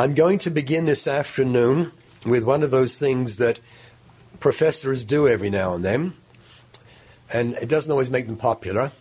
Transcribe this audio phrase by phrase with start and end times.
[0.00, 1.90] I'm going to begin this afternoon
[2.24, 3.58] with one of those things that
[4.38, 6.12] professors do every now and then,
[7.32, 8.92] and it doesn't always make them popular.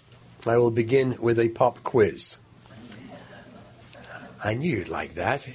[0.47, 2.37] I will begin with a pop quiz.
[4.43, 5.47] I knew you'd like that.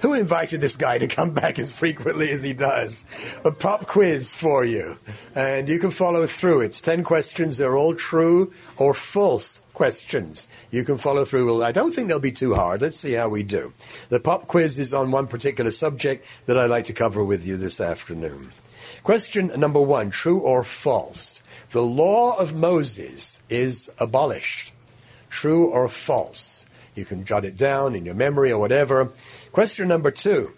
[0.00, 3.04] Who invited this guy to come back as frequently as he does?
[3.44, 4.98] A pop quiz for you.
[5.34, 6.60] And you can follow through.
[6.60, 7.56] It's 10 questions.
[7.56, 10.48] They're all true or false questions.
[10.70, 11.46] You can follow through.
[11.46, 12.82] Well, I don't think they'll be too hard.
[12.82, 13.72] Let's see how we do.
[14.10, 17.56] The pop quiz is on one particular subject that I'd like to cover with you
[17.56, 18.52] this afternoon.
[19.02, 21.42] Question number one true or false?
[21.70, 24.72] The law of Moses is abolished.
[25.30, 26.66] True or false?
[26.94, 29.10] You can jot it down in your memory or whatever.
[29.56, 30.52] Question number two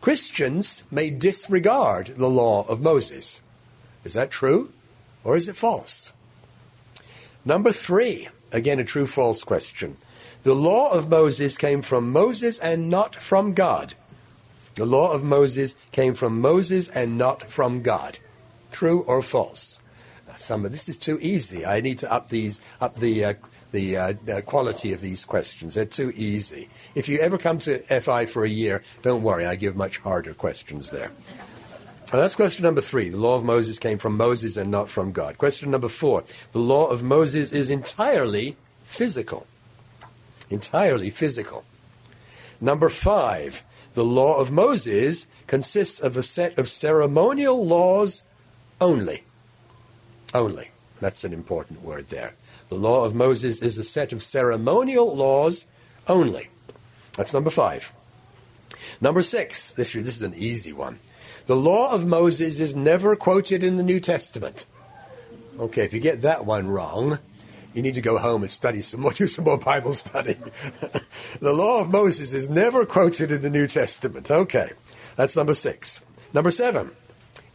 [0.00, 3.40] Christians may disregard the law of Moses.
[4.04, 4.70] Is that true
[5.24, 6.12] or is it false?
[7.44, 9.96] Number three, again a true false question.
[10.44, 13.94] The law of Moses came from Moses and not from God.
[14.76, 18.20] The law of Moses came from Moses and not from God.
[18.70, 19.80] True or false?
[20.36, 21.66] Some of this is too easy.
[21.66, 23.34] I need to up these up the uh,
[23.76, 25.74] the uh, quality of these questions.
[25.74, 26.70] They're too easy.
[26.94, 30.32] If you ever come to FI for a year, don't worry, I give much harder
[30.32, 31.10] questions there.
[32.10, 33.10] That's question number three.
[33.10, 35.36] The law of Moses came from Moses and not from God.
[35.36, 36.24] Question number four.
[36.52, 39.46] The law of Moses is entirely physical.
[40.48, 41.64] Entirely physical.
[42.60, 43.62] Number five.
[43.92, 48.22] The law of Moses consists of a set of ceremonial laws
[48.80, 49.24] only.
[50.32, 50.70] Only.
[51.00, 52.34] That's an important word there.
[52.68, 55.66] The law of Moses is a set of ceremonial laws
[56.08, 56.48] only.
[57.16, 57.92] That's number five.
[59.00, 60.98] Number six, this, this is an easy one.
[61.46, 64.66] The law of Moses is never quoted in the New Testament.
[65.58, 67.18] Okay, if you get that one wrong,
[67.72, 70.36] you need to go home and study some more, do some more Bible study.
[71.40, 74.30] the law of Moses is never quoted in the New Testament.
[74.30, 74.72] Okay,
[75.14, 76.00] that's number six.
[76.32, 76.90] Number seven,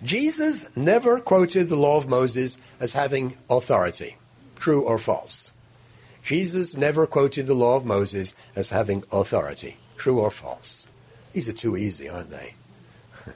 [0.03, 4.15] Jesus never quoted the law of Moses as having authority.
[4.61, 5.51] True or false?
[6.21, 9.77] Jesus never quoted the law of Moses as having authority.
[9.97, 10.87] True or false?
[11.33, 12.53] These are too easy, aren't they?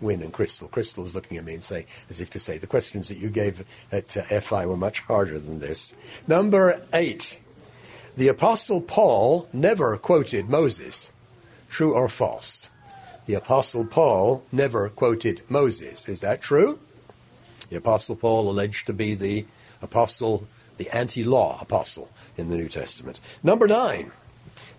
[0.00, 0.68] Win and Crystal.
[0.68, 3.30] Crystal is looking at me and saying, as if to say, the questions that you
[3.30, 5.92] gave at uh, FI were much harder than this.
[6.28, 7.40] Number eight.
[8.16, 11.10] The Apostle Paul never quoted Moses.
[11.68, 12.70] True or false?
[13.26, 16.08] The Apostle Paul never quoted Moses.
[16.08, 16.78] Is that true?
[17.70, 19.44] The Apostle Paul alleged to be the
[19.82, 20.46] apostle,
[20.76, 23.20] the anti law apostle in the New Testament.
[23.42, 24.12] Number nine,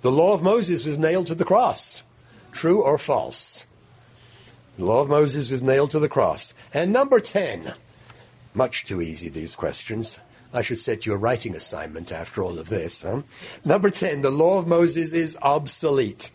[0.02, 2.04] the law of Moses was nailed to the cross.
[2.52, 3.66] True or false?
[4.78, 6.54] The law of Moses was nailed to the cross.
[6.74, 7.74] And number 10,
[8.54, 10.20] much too easy, these questions.
[10.54, 13.04] I should set you a writing assignment after all of this.
[13.04, 13.22] Huh?
[13.64, 16.32] Number 10, the law of Moses is obsolete.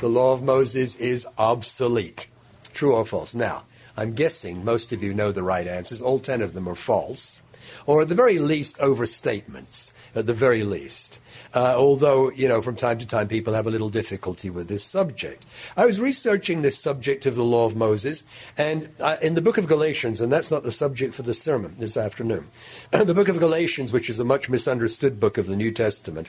[0.00, 2.28] The law of Moses is obsolete.
[2.74, 3.34] True or false?
[3.34, 3.64] Now,
[3.96, 6.02] I'm guessing most of you know the right answers.
[6.02, 7.40] All 10 of them are false
[7.86, 11.20] or at the very least, overstatements, at the very least.
[11.54, 14.84] Uh, although, you know, from time to time people have a little difficulty with this
[14.84, 15.46] subject.
[15.76, 18.24] I was researching this subject of the law of Moses,
[18.58, 21.76] and uh, in the book of Galatians, and that's not the subject for the sermon
[21.78, 22.48] this afternoon,
[22.90, 26.28] the book of Galatians, which is a much misunderstood book of the New Testament,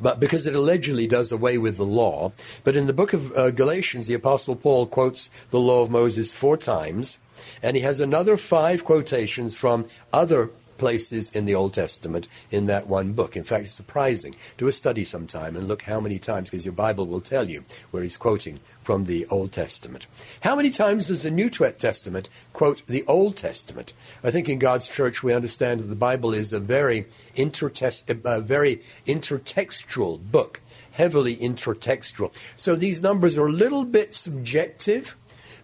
[0.00, 2.32] but because it allegedly does away with the law.
[2.64, 6.32] But in the book of uh, Galatians, the Apostle Paul quotes the law of Moses
[6.32, 7.18] four times,
[7.62, 10.50] and he has another five quotations from other
[10.82, 13.36] places in the Old Testament in that one book.
[13.36, 14.34] In fact, it's surprising.
[14.58, 17.64] Do a study sometime and look how many times, because your Bible will tell you
[17.92, 20.08] where he's quoting from the Old Testament.
[20.40, 23.92] How many times does the New Testament quote the Old Testament?
[24.24, 28.40] I think in God's church we understand that the Bible is a very, intertest- a
[28.40, 30.60] very intertextual book,
[30.90, 32.32] heavily intertextual.
[32.56, 35.16] So these numbers are a little bit subjective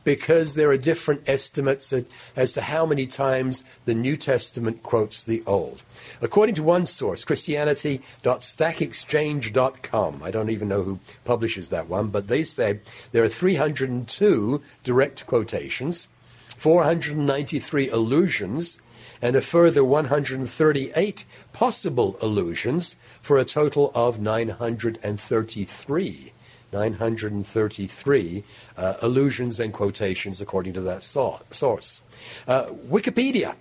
[0.08, 1.92] because there are different estimates
[2.34, 5.82] as to how many times the New Testament quotes the Old.
[6.22, 12.42] According to one source, Christianity.stackexchange.com, I don't even know who publishes that one, but they
[12.42, 12.80] say
[13.12, 16.08] there are 302 direct quotations,
[16.56, 18.80] 493 allusions,
[19.20, 26.32] and a further 138 possible allusions for a total of 933
[26.72, 28.44] 933
[28.76, 32.00] uh, allusions and quotations according to that source.
[32.46, 33.54] Uh, Wikipedia.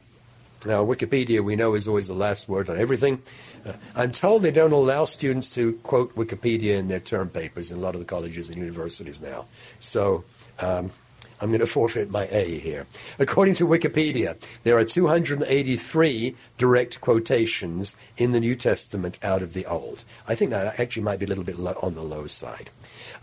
[0.65, 3.21] Now, Wikipedia, we know, is always the last word on everything.
[3.65, 7.77] Uh, I'm told they don't allow students to quote Wikipedia in their term papers in
[7.77, 9.45] a lot of the colleges and universities now.
[9.79, 10.23] So
[10.59, 10.91] um,
[11.39, 12.87] I'm going to forfeit my A here.
[13.19, 19.65] According to Wikipedia, there are 283 direct quotations in the New Testament out of the
[19.67, 20.03] Old.
[20.27, 22.71] I think that actually might be a little bit on the low side.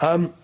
[0.00, 0.34] Um,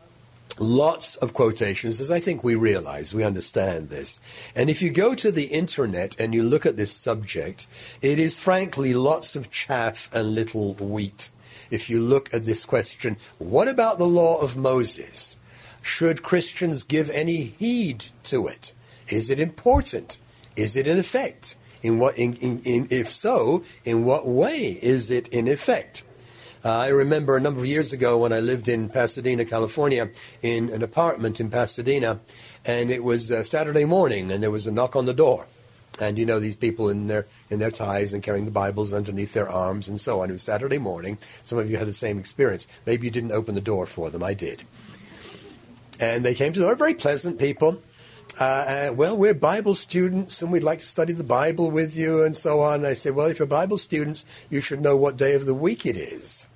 [0.58, 4.20] lots of quotations, as I think we realize, we understand this.
[4.55, 7.67] And if you go to the internet and you look at this subject,
[8.02, 11.31] it is frankly lots of chaff and little wheat.
[11.70, 15.37] If you look at this question, what about the law of Moses?
[15.82, 18.73] Should Christians give any heed to it?
[19.08, 20.19] Is it important?
[20.56, 21.56] Is it in effect?
[21.82, 26.03] In what, in, in, in, if so, in what way is it in effect?
[26.62, 30.11] Uh, I remember a number of years ago when I lived in Pasadena, California,
[30.43, 32.21] in an apartment in Pasadena,
[32.67, 35.47] and it was uh, Saturday morning, and there was a knock on the door.
[35.99, 39.33] And you know these people in their in their ties and carrying the Bibles underneath
[39.33, 40.31] their arms and so on.
[40.31, 41.19] It was Saturday morning.
[41.45, 42.67] Some of you had the same experience.
[42.87, 44.23] Maybe you didn't open the door for them.
[44.23, 44.63] I did.
[45.99, 47.83] And they came to the door, very pleasant people.
[48.39, 52.23] Uh, uh, well, we're Bible students and we'd like to study the Bible with you
[52.23, 52.87] and so on.
[52.87, 55.85] I said, well, if you're Bible students, you should know what day of the week
[55.85, 56.47] it is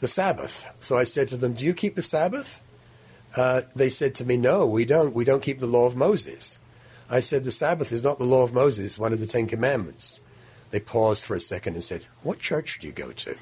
[0.00, 0.66] the Sabbath.
[0.80, 2.60] So I said to them, Do you keep the Sabbath?
[3.36, 5.14] Uh, they said to me, No, we don't.
[5.14, 6.58] We don't keep the law of Moses.
[7.10, 10.20] I said, The Sabbath is not the law of Moses, one of the Ten Commandments.
[10.70, 13.36] They paused for a second and said, What church do you go to?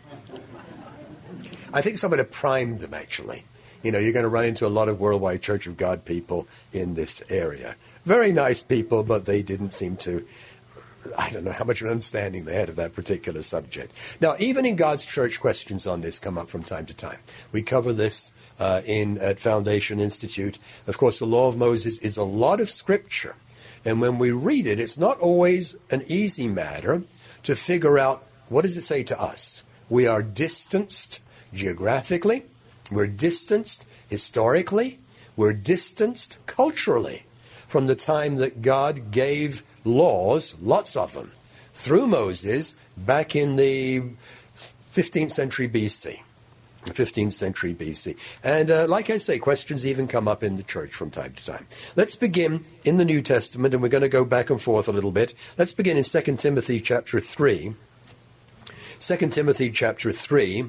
[1.72, 3.44] I think someone had primed them, actually
[3.86, 6.48] you know, you're going to run into a lot of Worldwide Church of God people
[6.72, 7.76] in this area.
[8.04, 10.26] Very nice people, but they didn't seem to.
[11.16, 13.92] I don't know how much of an understanding they had of that particular subject.
[14.20, 17.18] Now, even in God's church, questions on this come up from time to time.
[17.52, 20.58] We cover this uh, in at Foundation Institute.
[20.86, 23.36] Of course, the law of Moses is a lot of scripture,
[23.84, 27.02] and when we read it, it's not always an easy matter
[27.42, 29.62] to figure out what does it say to us.
[29.88, 31.20] We are distanced
[31.52, 32.44] geographically.
[32.90, 34.98] We're distanced historically,
[35.36, 37.24] we're distanced culturally
[37.68, 41.32] from the time that God gave laws, lots of them,
[41.72, 44.02] through Moses back in the
[44.92, 46.20] 15th century BC.
[46.86, 48.16] 15th century BC.
[48.44, 51.44] And uh, like I say, questions even come up in the church from time to
[51.44, 51.66] time.
[51.96, 54.92] Let's begin in the New Testament, and we're going to go back and forth a
[54.92, 55.34] little bit.
[55.58, 57.74] Let's begin in 2 Timothy chapter 3.
[59.00, 60.66] 2 Timothy chapter 3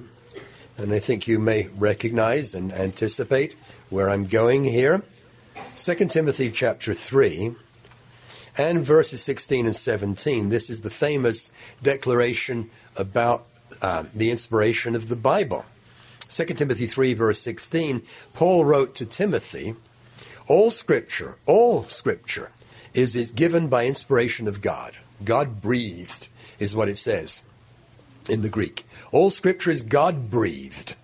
[0.77, 3.55] and I think you may recognize and anticipate
[3.89, 5.01] where I'm going here.
[5.75, 7.55] 2 Timothy chapter 3
[8.57, 10.49] and verses 16 and 17.
[10.49, 11.51] This is the famous
[11.83, 13.45] declaration about
[13.81, 15.65] uh, the inspiration of the Bible.
[16.29, 18.01] 2 Timothy 3, verse 16,
[18.33, 19.75] Paul wrote to Timothy,
[20.47, 22.51] All scripture, all scripture
[22.93, 24.97] is given by inspiration of God.
[25.23, 27.43] God breathed, is what it says
[28.27, 28.85] in the Greek.
[29.11, 30.95] All scripture is God breathed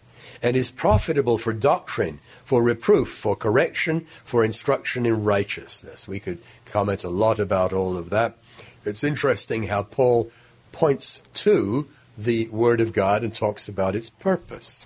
[0.43, 6.07] and is profitable for doctrine, for reproof, for correction, for instruction in righteousness.
[6.07, 8.37] We could comment a lot about all of that.
[8.85, 10.29] It's interesting how Paul
[10.73, 11.87] points to
[12.17, 14.85] the Word of God and talks about its purpose.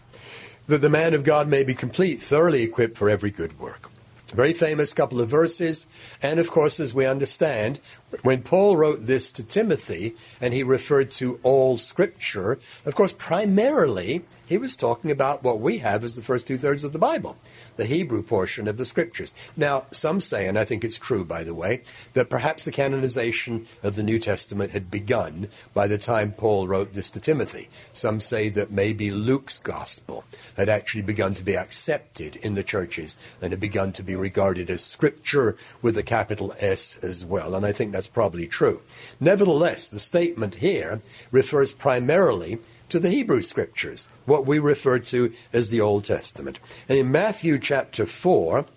[0.68, 3.89] That the man of God may be complete, thoroughly equipped for every good work.
[4.33, 5.86] Very famous couple of verses.
[6.21, 7.80] And of course, as we understand,
[8.21, 14.24] when Paul wrote this to Timothy and he referred to all scripture, of course, primarily
[14.45, 17.38] he was talking about what we have as the first two thirds of the Bible
[17.75, 19.36] the Hebrew portion of the scriptures.
[19.56, 21.83] Now, some say, and I think it's true, by the way,
[22.13, 26.94] that perhaps the canonization of the New Testament had begun by the time Paul wrote
[26.94, 27.69] this to Timothy.
[27.94, 30.24] Some say that maybe Luke's gospel
[30.56, 34.69] had actually begun to be accepted in the churches and had begun to be regarded
[34.69, 37.54] as scripture with a capital S as well.
[37.54, 38.81] And I think that's probably true.
[39.19, 41.01] Nevertheless, the statement here
[41.31, 46.59] refers primarily to the Hebrew Scriptures, what we refer to as the Old Testament.
[46.87, 48.68] And in Matthew chapter 4,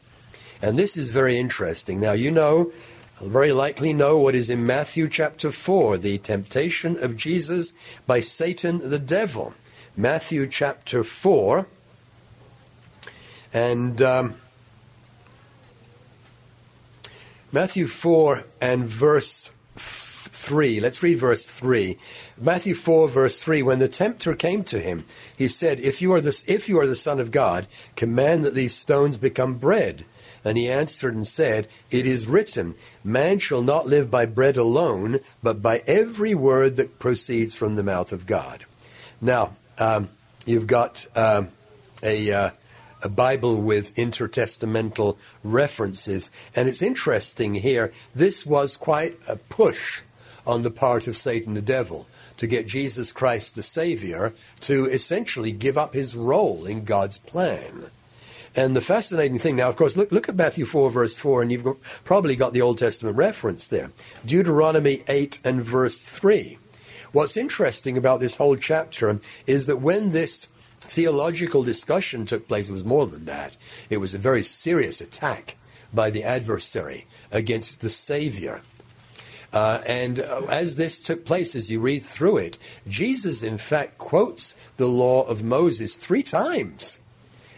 [0.62, 2.00] and this is very interesting.
[2.00, 2.72] Now, you know,
[3.20, 7.74] very likely know what is in Matthew chapter 4, the temptation of Jesus
[8.06, 9.52] by Satan the devil.
[9.98, 11.66] Matthew chapter 4,
[13.52, 14.36] and um,
[17.52, 20.78] Matthew 4 and verse 3.
[20.78, 21.99] Let's read verse 3.
[22.38, 23.62] Matthew 4, verse 3.
[23.62, 25.04] When the tempter came to him,
[25.37, 27.66] he said, If you are the, if you are the Son of God,
[27.97, 30.04] command that these stones become bread.
[30.45, 35.19] And he answered and said, It is written, Man shall not live by bread alone,
[35.42, 38.64] but by every word that proceeds from the mouth of God.
[39.21, 40.09] Now, um,
[40.47, 41.49] you've got um,
[42.00, 42.30] a.
[42.30, 42.50] Uh,
[43.02, 46.30] a Bible with intertestamental references.
[46.54, 50.00] And it's interesting here, this was quite a push
[50.47, 52.07] on the part of Satan the devil
[52.38, 57.90] to get Jesus Christ the Savior to essentially give up his role in God's plan.
[58.57, 61.52] And the fascinating thing now, of course, look, look at Matthew 4, verse 4, and
[61.52, 63.92] you've got, probably got the Old Testament reference there.
[64.26, 66.59] Deuteronomy 8 and verse 3.
[67.12, 70.49] What's interesting about this whole chapter is that when this
[70.90, 73.56] theological discussion took place, it was more than that.
[73.88, 75.56] It was a very serious attack
[75.94, 78.62] by the adversary against the Savior.
[79.52, 83.99] Uh, and uh, as this took place, as you read through it, Jesus, in fact,
[83.99, 86.99] quotes the law of Moses three times.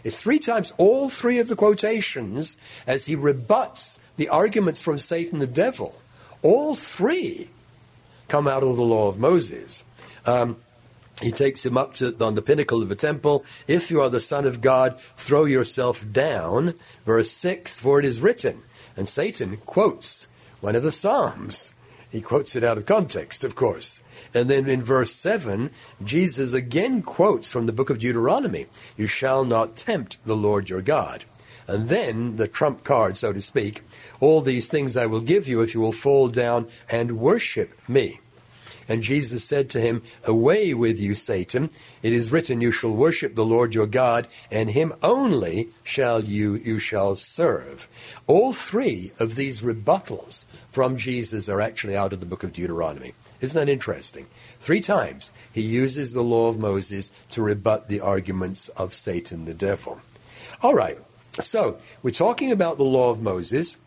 [0.03, 5.39] It's three times, all three of the quotations, as he rebuts the arguments from Satan
[5.39, 6.01] the devil.
[6.41, 7.49] All three
[8.27, 9.83] come out of the law of Moses.
[10.25, 10.57] Um,
[11.23, 13.43] he takes him up to on the pinnacle of the temple.
[13.67, 16.75] If you are the Son of God, throw yourself down.
[17.05, 18.63] Verse 6 For it is written.
[18.95, 20.27] And Satan quotes
[20.61, 21.73] one of the Psalms.
[22.09, 24.01] He quotes it out of context, of course.
[24.35, 25.71] And then in verse 7,
[26.03, 30.81] Jesus again quotes from the book of Deuteronomy You shall not tempt the Lord your
[30.81, 31.25] God.
[31.67, 33.81] And then the trump card, so to speak,
[34.19, 38.19] all these things I will give you if you will fall down and worship me.
[38.87, 41.69] And Jesus said to him, Away with you, Satan.
[42.01, 46.55] It is written, You shall worship the Lord your God, and him only shall you
[46.55, 47.87] you shall serve.
[48.27, 53.13] All three of these rebuttals from Jesus are actually out of the book of Deuteronomy.
[53.41, 54.27] Isn't that interesting?
[54.59, 59.53] Three times he uses the law of Moses to rebut the arguments of Satan the
[59.53, 59.99] devil.
[60.61, 60.97] All right,
[61.39, 63.77] so we're talking about the law of Moses.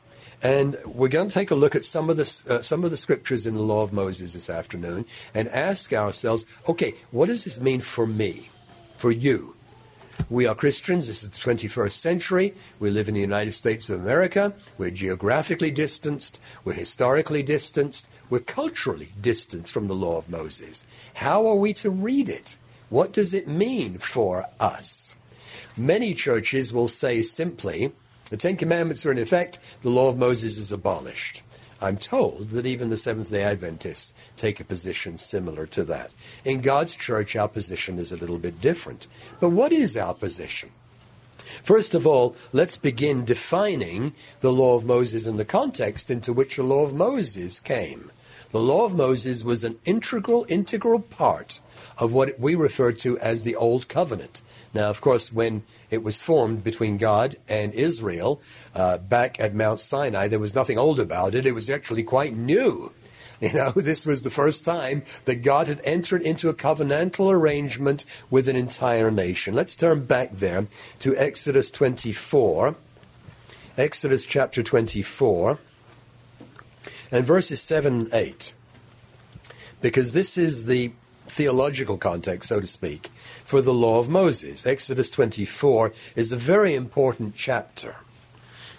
[0.43, 2.97] And we're going to take a look at some of the uh, some of the
[2.97, 7.61] scriptures in the law of Moses this afternoon and ask ourselves, okay, what does this
[7.61, 8.51] mean for me,
[8.97, 9.57] for you?
[10.29, 11.07] We are Christians.
[11.07, 12.55] This is the 21st century.
[12.81, 14.55] We live in the United States of America.
[14.79, 16.41] We're geographically distanced.
[16.65, 18.09] We're historically distanced.
[18.29, 20.85] We're culturally distanced from the law of Moses.
[21.15, 22.57] How are we to read it?
[22.89, 25.15] What does it mean for us?
[25.77, 27.93] Many churches will say simply,
[28.31, 31.43] the Ten Commandments are in effect, the law of Moses is abolished.
[31.81, 36.11] I'm told that even the Seventh day Adventists take a position similar to that.
[36.45, 39.07] In God's church, our position is a little bit different.
[39.41, 40.71] But what is our position?
[41.63, 46.57] First of all, let's begin defining the law of Moses in the context into which
[46.57, 48.11] the law of Moses came.
[48.53, 51.61] The law of Moses was an integral, integral part
[51.99, 54.41] of what we refer to as the Old Covenant.
[54.75, 58.41] Now, of course, when it was formed between God and Israel
[58.75, 61.47] uh, back at Mount Sinai, there was nothing old about it.
[61.47, 62.93] It was actually quite new.
[63.39, 68.07] You know, this was the first time that God had entered into a covenantal arrangement
[68.31, 69.53] with an entire nation.
[69.53, 70.67] Let's turn back there
[71.01, 72.77] to Exodus 24.
[73.77, 75.59] Exodus chapter 24
[77.13, 78.55] and verses 7 and 8.
[79.83, 80.93] Because this is the
[81.27, 83.11] theological context, so to speak,
[83.45, 84.67] for the law of Moses.
[84.67, 87.97] Exodus 24 is a very important chapter.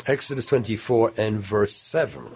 [0.06, 2.36] Exodus 24 and verse 7.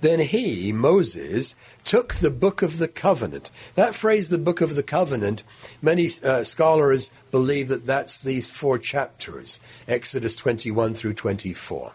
[0.00, 1.54] Then he, Moses,
[1.84, 3.50] took the book of the covenant.
[3.74, 5.44] That phrase, the book of the covenant,
[5.80, 11.92] many uh, scholars believe that that's these four chapters, Exodus 21 through 24.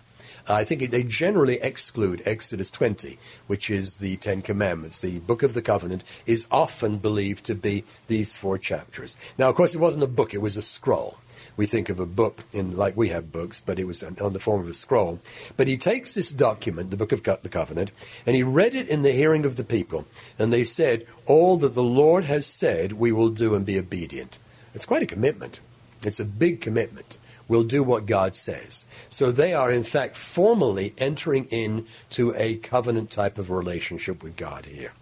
[0.50, 5.00] I think they generally exclude Exodus 20, which is the Ten Commandments.
[5.00, 9.15] The Book of the Covenant is often believed to be these four chapters.
[9.38, 11.20] Now, of course, it wasn't a book, it was a scroll.
[11.56, 14.39] We think of a book in like we have books, but it was on the
[14.39, 15.20] form of a scroll.
[15.56, 17.91] But he takes this document, the Book of the Covenant,
[18.25, 20.06] and he read it in the hearing of the people.
[20.39, 24.39] And they said, All that the Lord has said, we will do and be obedient.
[24.74, 25.60] It's quite a commitment.
[26.01, 27.18] It's a big commitment
[27.50, 28.86] will do what God says.
[29.10, 34.68] So they are, in fact, formally entering into a covenant type of relationship with God
[34.68, 34.94] here.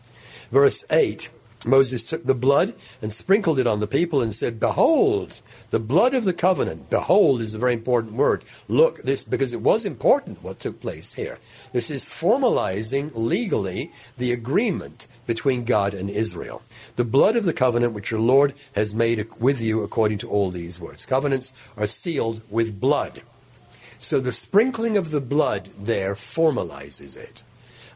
[0.50, 1.30] Verse 8
[1.66, 6.14] Moses took the blood and sprinkled it on the people and said, Behold, the blood
[6.14, 6.90] of the covenant.
[6.90, 8.44] Behold is a very important word.
[8.68, 11.40] Look, this, because it was important what took place here.
[11.74, 16.62] This is formalizing legally the agreement between God and Israel.
[16.96, 20.52] The blood of the covenant which your Lord has made with you according to all
[20.52, 21.06] these words.
[21.06, 23.24] Covenants are sealed with blood.
[24.00, 27.44] So the sprinkling of the blood there formalizes it.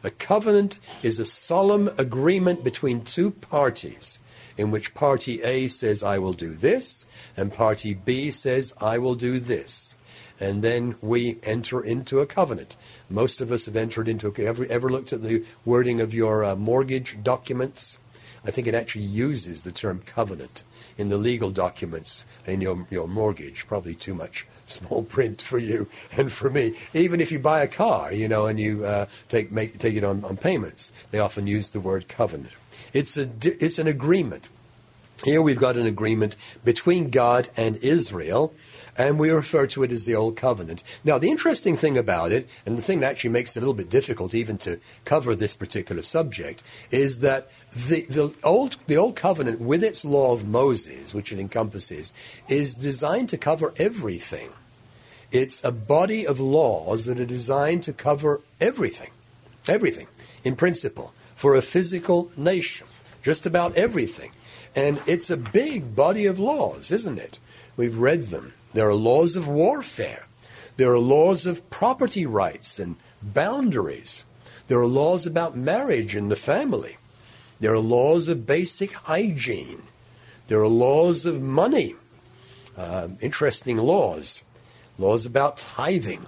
[0.04, 4.18] A covenant is a solemn agreement between two parties
[4.56, 7.06] in which party A says, I will do this,
[7.36, 9.94] and party B says, I will do this.
[10.40, 12.76] And then we enter into a covenant.
[13.08, 16.56] Most of us have entered into, ever, ever looked at the wording of your uh,
[16.56, 17.98] mortgage documents?
[18.44, 20.64] I think it actually uses the term covenant
[20.98, 23.66] in the legal documents in your, your mortgage.
[23.66, 26.74] Probably too much small print for you and for me.
[26.94, 30.04] Even if you buy a car, you know, and you uh, take, make, take it
[30.04, 32.52] on, on payments, they often use the word covenant.
[32.92, 34.48] It's, a, it's an agreement.
[35.24, 38.54] Here we've got an agreement between God and Israel
[38.96, 40.82] and we refer to it as the Old Covenant.
[41.04, 43.74] Now, the interesting thing about it, and the thing that actually makes it a little
[43.74, 49.16] bit difficult even to cover this particular subject, is that the, the, Old, the Old
[49.16, 52.12] Covenant, with its law of Moses, which it encompasses,
[52.48, 54.50] is designed to cover everything.
[55.30, 59.10] It's a body of laws that are designed to cover everything,
[59.66, 60.06] everything,
[60.44, 62.86] in principle, for a physical nation,
[63.22, 64.32] just about everything.
[64.74, 67.38] And it's a big body of laws, isn't it?
[67.76, 68.52] We've read them.
[68.72, 70.26] There are laws of warfare.
[70.76, 74.24] There are laws of property rights and boundaries.
[74.68, 76.96] There are laws about marriage and the family.
[77.60, 79.82] There are laws of basic hygiene.
[80.48, 81.94] There are laws of money.
[82.76, 84.42] Uh, interesting laws.
[84.98, 86.26] Laws about tithing.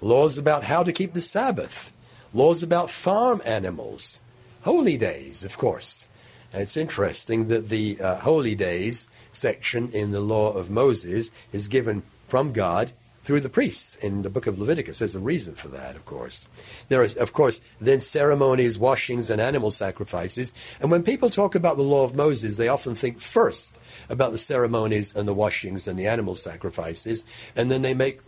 [0.00, 1.92] Laws about how to keep the Sabbath.
[2.34, 4.18] Laws about farm animals.
[4.62, 6.08] Holy days, of course.
[6.52, 11.68] And it's interesting that the uh, holy days section in the law of Moses is
[11.68, 12.92] given from God
[13.24, 14.98] through the priests in the book of Leviticus.
[14.98, 16.48] There's a reason for that, of course.
[16.88, 20.52] There is, of course, then ceremonies, washings, and animal sacrifices.
[20.80, 24.38] And when people talk about the law of Moses, they often think first about the
[24.38, 27.24] ceremonies and the washings and the animal sacrifices,
[27.54, 28.20] and then they make,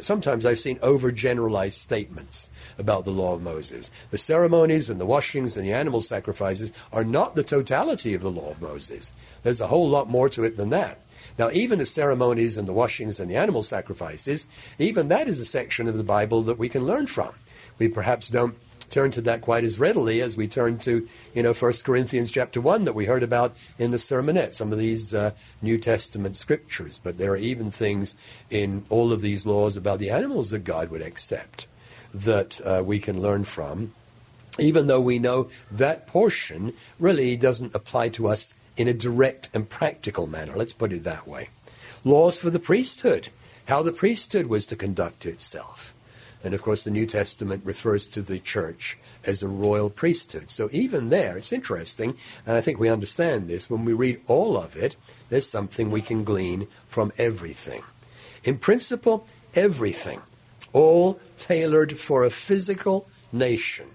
[0.00, 3.90] sometimes I've seen overgeneralized statements about the law of Moses.
[4.10, 8.30] The ceremonies and the washings and the animal sacrifices are not the totality of the
[8.30, 9.12] law of Moses.
[9.42, 11.00] There's a whole lot more to it than that.
[11.38, 14.46] Now, even the ceremonies and the washings and the animal sacrifices,
[14.78, 17.32] even that is a section of the Bible that we can learn from.
[17.78, 18.56] We perhaps don't
[18.92, 22.60] turn to that quite as readily as we turn to, you know, 1 Corinthians chapter
[22.60, 27.00] 1 that we heard about in the sermonette, some of these uh, New Testament scriptures.
[27.02, 28.14] But there are even things
[28.50, 31.66] in all of these laws about the animals that God would accept
[32.12, 33.94] that uh, we can learn from,
[34.58, 39.68] even though we know that portion really doesn't apply to us in a direct and
[39.68, 40.56] practical manner.
[40.56, 41.50] Let's put it that way.
[42.04, 43.28] Laws for the priesthood,
[43.66, 45.94] how the priesthood was to conduct itself.
[46.44, 50.50] And of course, the New Testament refers to the church as a royal priesthood.
[50.50, 53.70] So even there, it's interesting, and I think we understand this.
[53.70, 54.96] When we read all of it,
[55.28, 57.82] there's something we can glean from everything.
[58.42, 60.20] In principle, everything,
[60.72, 63.86] all tailored for a physical nation.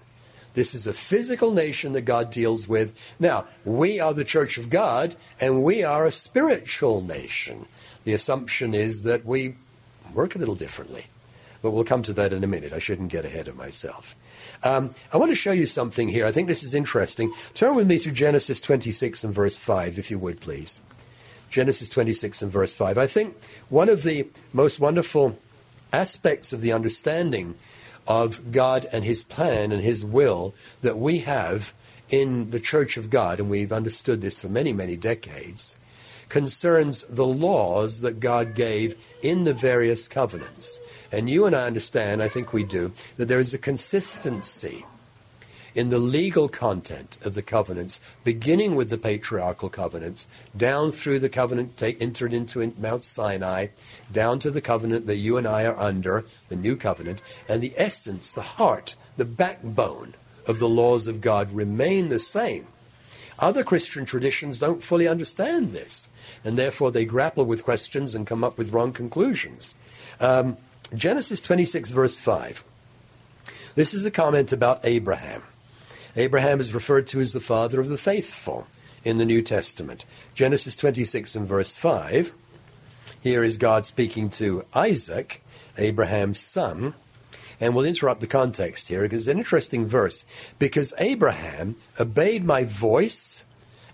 [0.54, 2.98] This is a physical nation that God deals with.
[3.18, 7.66] Now, we are the church of God, and we are a spiritual nation.
[8.04, 9.54] The assumption is that we
[10.14, 11.06] work a little differently.
[11.60, 12.72] But we'll come to that in a minute.
[12.72, 14.14] I shouldn't get ahead of myself.
[14.62, 16.26] Um, I want to show you something here.
[16.26, 17.32] I think this is interesting.
[17.54, 20.80] Turn with me to Genesis 26 and verse 5, if you would, please.
[21.50, 22.98] Genesis 26 and verse 5.
[22.98, 23.36] I think
[23.68, 25.38] one of the most wonderful
[25.92, 27.54] aspects of the understanding
[28.08, 31.74] of God and His plan and His will that we have
[32.08, 35.76] in the Church of God, and we've understood this for many, many decades,
[36.28, 40.80] concerns the laws that God gave in the various covenants.
[41.12, 44.84] And you and I understand, I think we do, that there is a consistency
[45.78, 51.28] in the legal content of the covenants, beginning with the patriarchal covenants, down through the
[51.28, 53.68] covenant take, entered into in Mount Sinai,
[54.10, 57.74] down to the covenant that you and I are under, the new covenant, and the
[57.76, 60.14] essence, the heart, the backbone
[60.48, 62.66] of the laws of God remain the same.
[63.38, 66.08] Other Christian traditions don't fully understand this,
[66.44, 69.76] and therefore they grapple with questions and come up with wrong conclusions.
[70.18, 70.56] Um,
[70.92, 72.64] Genesis 26, verse 5.
[73.76, 75.44] This is a comment about Abraham.
[76.18, 78.66] Abraham is referred to as the father of the faithful
[79.04, 80.04] in the New Testament.
[80.34, 82.34] Genesis 26 and verse 5.
[83.20, 85.44] Here is God speaking to Isaac,
[85.76, 86.94] Abraham's son.
[87.60, 90.24] And we'll interrupt the context here because it's an interesting verse.
[90.58, 93.44] Because Abraham obeyed my voice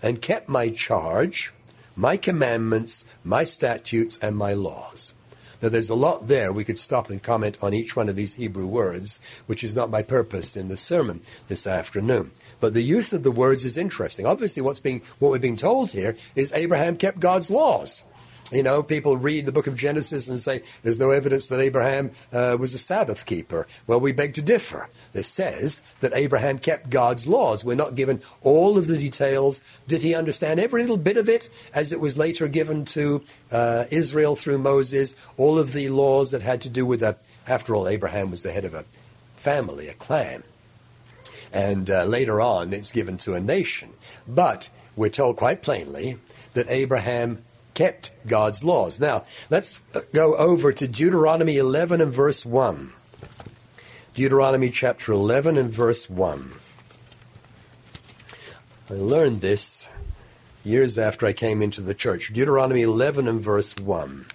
[0.01, 1.53] and kept my charge,
[1.95, 5.13] my commandments, my statutes, and my laws.
[5.61, 6.51] Now, there's a lot there.
[6.51, 9.89] We could stop and comment on each one of these Hebrew words, which is not
[9.89, 12.31] my purpose in the sermon this afternoon.
[12.59, 14.25] But the use of the words is interesting.
[14.25, 18.03] Obviously, what's being, what we're being told here is Abraham kept God's laws.
[18.51, 22.11] You know, people read the book of Genesis and say there's no evidence that Abraham
[22.31, 23.65] uh, was a Sabbath keeper.
[23.87, 24.87] Well, we beg to differ.
[25.13, 27.63] This says that Abraham kept God's laws.
[27.63, 29.61] We're not given all of the details.
[29.87, 33.85] Did he understand every little bit of it as it was later given to uh,
[33.89, 35.15] Israel through Moses?
[35.37, 37.21] All of the laws that had to do with that.
[37.47, 38.85] After all, Abraham was the head of a
[39.37, 40.43] family, a clan.
[41.51, 43.89] And uh, later on, it's given to a nation.
[44.27, 46.19] But we're told quite plainly
[46.53, 47.43] that Abraham
[47.75, 48.99] kept God's laws.
[48.99, 49.79] Now, let's
[50.13, 52.91] go over to Deuteronomy 11 and verse 1.
[54.15, 56.53] Deuteronomy chapter 11 and verse 1.
[58.89, 59.87] I learned this
[60.63, 62.31] years after I came into the church.
[62.33, 64.25] Deuteronomy 11 and verse 1.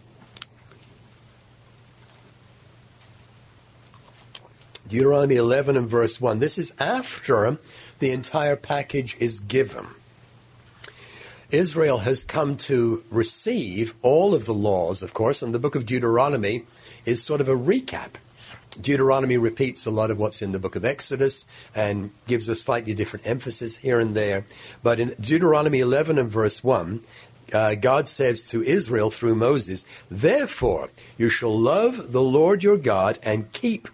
[4.87, 6.41] Deuteronomy 11 and verse 1.
[6.41, 7.59] This is after
[8.01, 9.87] the entire package is given.
[11.51, 15.85] Israel has come to receive all of the laws, of course, and the book of
[15.85, 16.65] Deuteronomy
[17.05, 18.11] is sort of a recap.
[18.81, 22.95] Deuteronomy repeats a lot of what's in the book of Exodus and gives a slightly
[22.95, 24.45] different emphasis here and there.
[24.83, 27.01] But in Deuteronomy 11 and verse 1,
[27.53, 33.19] uh, God says to Israel through Moses, Therefore you shall love the Lord your God
[33.25, 33.89] and keep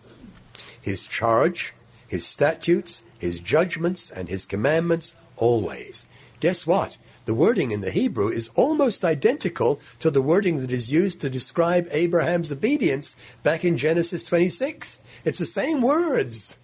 [0.81, 1.73] his charge,
[2.07, 6.07] his statutes, his judgments, and his commandments always.
[6.41, 6.99] Guess what?
[7.27, 11.29] The wording in the Hebrew is almost identical to the wording that is used to
[11.29, 15.01] describe Abraham's obedience back in Genesis 26.
[15.25, 16.57] It's the same words.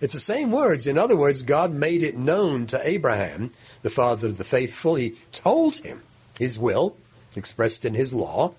[0.00, 0.88] It's the same words.
[0.88, 4.96] In other words, God made it known to Abraham, the father of the faithful.
[4.96, 6.02] He told him
[6.40, 6.96] his will,
[7.36, 8.54] expressed in his law.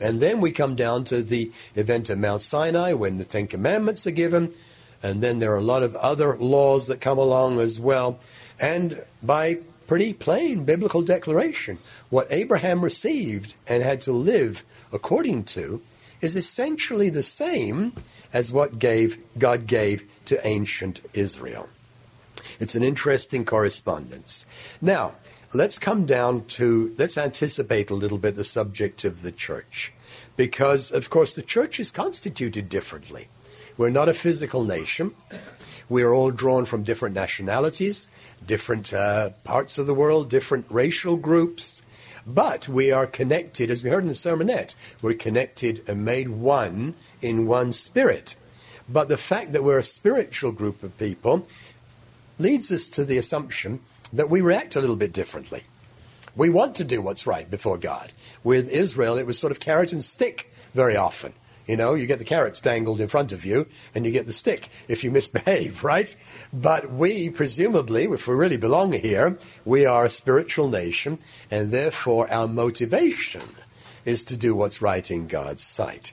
[0.00, 4.06] And then we come down to the event at Mount Sinai when the Ten Commandments
[4.06, 4.54] are given.
[5.02, 8.20] And then there are a lot of other laws that come along as well.
[8.60, 11.78] And by pretty plain biblical declaration,
[12.10, 15.82] what Abraham received and had to live according to
[16.20, 17.92] is essentially the same
[18.32, 21.68] as what gave, God gave to ancient Israel.
[22.60, 24.46] It's an interesting correspondence.
[24.80, 25.14] Now,
[25.52, 29.92] let's come down to, let's anticipate a little bit the subject of the church.
[30.36, 33.28] Because, of course, the church is constituted differently.
[33.76, 35.14] We're not a physical nation.
[35.88, 38.08] We are all drawn from different nationalities,
[38.46, 41.82] different uh, parts of the world, different racial groups.
[42.26, 46.94] But we are connected, as we heard in the sermonette, we're connected and made one
[47.20, 48.36] in one spirit.
[48.88, 51.46] But the fact that we're a spiritual group of people
[52.38, 53.80] leads us to the assumption
[54.12, 55.64] that we react a little bit differently.
[56.36, 58.12] We want to do what's right before God.
[58.42, 61.32] With Israel, it was sort of carrot and stick very often.
[61.66, 64.32] You know, you get the carrots dangled in front of you and you get the
[64.32, 66.14] stick if you misbehave, right?
[66.52, 71.18] But we, presumably, if we really belong here, we are a spiritual nation
[71.50, 73.42] and therefore our motivation
[74.04, 76.12] is to do what's right in God's sight.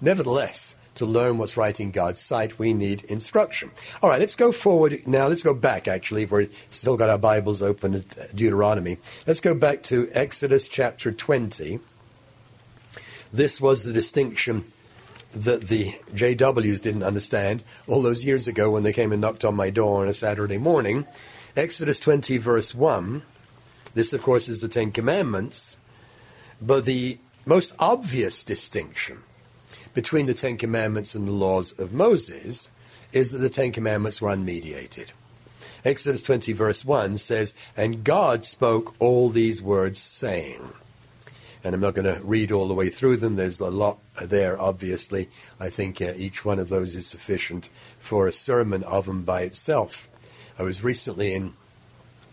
[0.00, 3.70] Nevertheless, to learn what's right in God's sight, we need instruction.
[4.02, 5.28] All right, let's go forward now.
[5.28, 6.24] Let's go back, actually.
[6.24, 8.98] If We've still got our Bibles open at Deuteronomy.
[9.26, 11.80] Let's go back to Exodus chapter 20.
[13.32, 14.64] This was the distinction
[15.32, 19.54] that the JWs didn't understand all those years ago when they came and knocked on
[19.54, 21.06] my door on a Saturday morning.
[21.56, 23.22] Exodus 20, verse 1.
[23.94, 25.78] This, of course, is the Ten Commandments.
[26.60, 29.18] But the most obvious distinction
[29.94, 32.70] between the Ten Commandments and the laws of Moses
[33.12, 35.08] is that the Ten Commandments were unmediated.
[35.84, 40.72] Exodus 20, verse 1 says, And God spoke all these words, saying,
[41.62, 43.36] and I'm not going to read all the way through them.
[43.36, 45.28] There's a lot there, obviously.
[45.58, 47.68] I think uh, each one of those is sufficient
[47.98, 50.08] for a sermon of them by itself.
[50.58, 51.54] I was recently in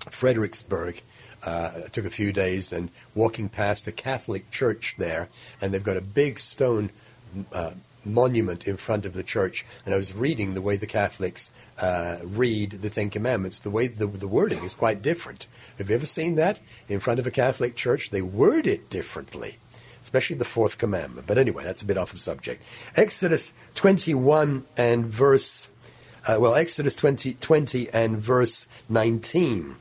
[0.09, 1.01] Fredericksburg.
[1.43, 5.29] Uh, it took a few days and walking past a Catholic church there,
[5.61, 6.89] and they've got a big stone
[7.51, 7.71] uh,
[8.05, 12.17] monument in front of the church, and I was reading the way the Catholics uh,
[12.23, 13.59] read the Ten Commandments.
[13.59, 15.47] The way the, the wording is quite different.
[15.77, 18.09] Have you ever seen that in front of a Catholic church?
[18.09, 19.57] They word it differently,
[20.03, 21.27] especially the fourth commandment.
[21.27, 22.63] But anyway, that's a bit off the subject.
[22.95, 25.69] Exodus 21 and verse,
[26.25, 29.75] uh, well, Exodus 20, 20 and verse 19.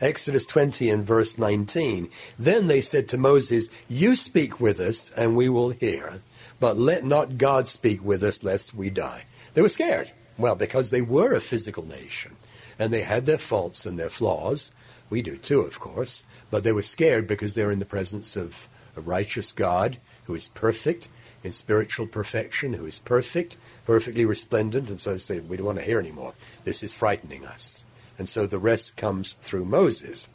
[0.00, 2.08] Exodus 20 and verse 19.
[2.38, 6.20] Then they said to Moses, You speak with us, and we will hear
[6.60, 9.24] but let not God speak with us lest we die.
[9.54, 10.12] They were scared.
[10.36, 12.36] Well, because they were a physical nation,
[12.78, 14.72] and they had their faults and their flaws.
[15.10, 16.22] We do too, of course.
[16.50, 20.48] But they were scared because they're in the presence of a righteous God who is
[20.48, 21.08] perfect
[21.44, 25.78] in spiritual perfection, who is perfect, perfectly resplendent, and so they say, we don't want
[25.78, 26.34] to hear anymore.
[26.64, 27.84] This is frightening us.
[28.18, 30.28] And so the rest comes through Moses.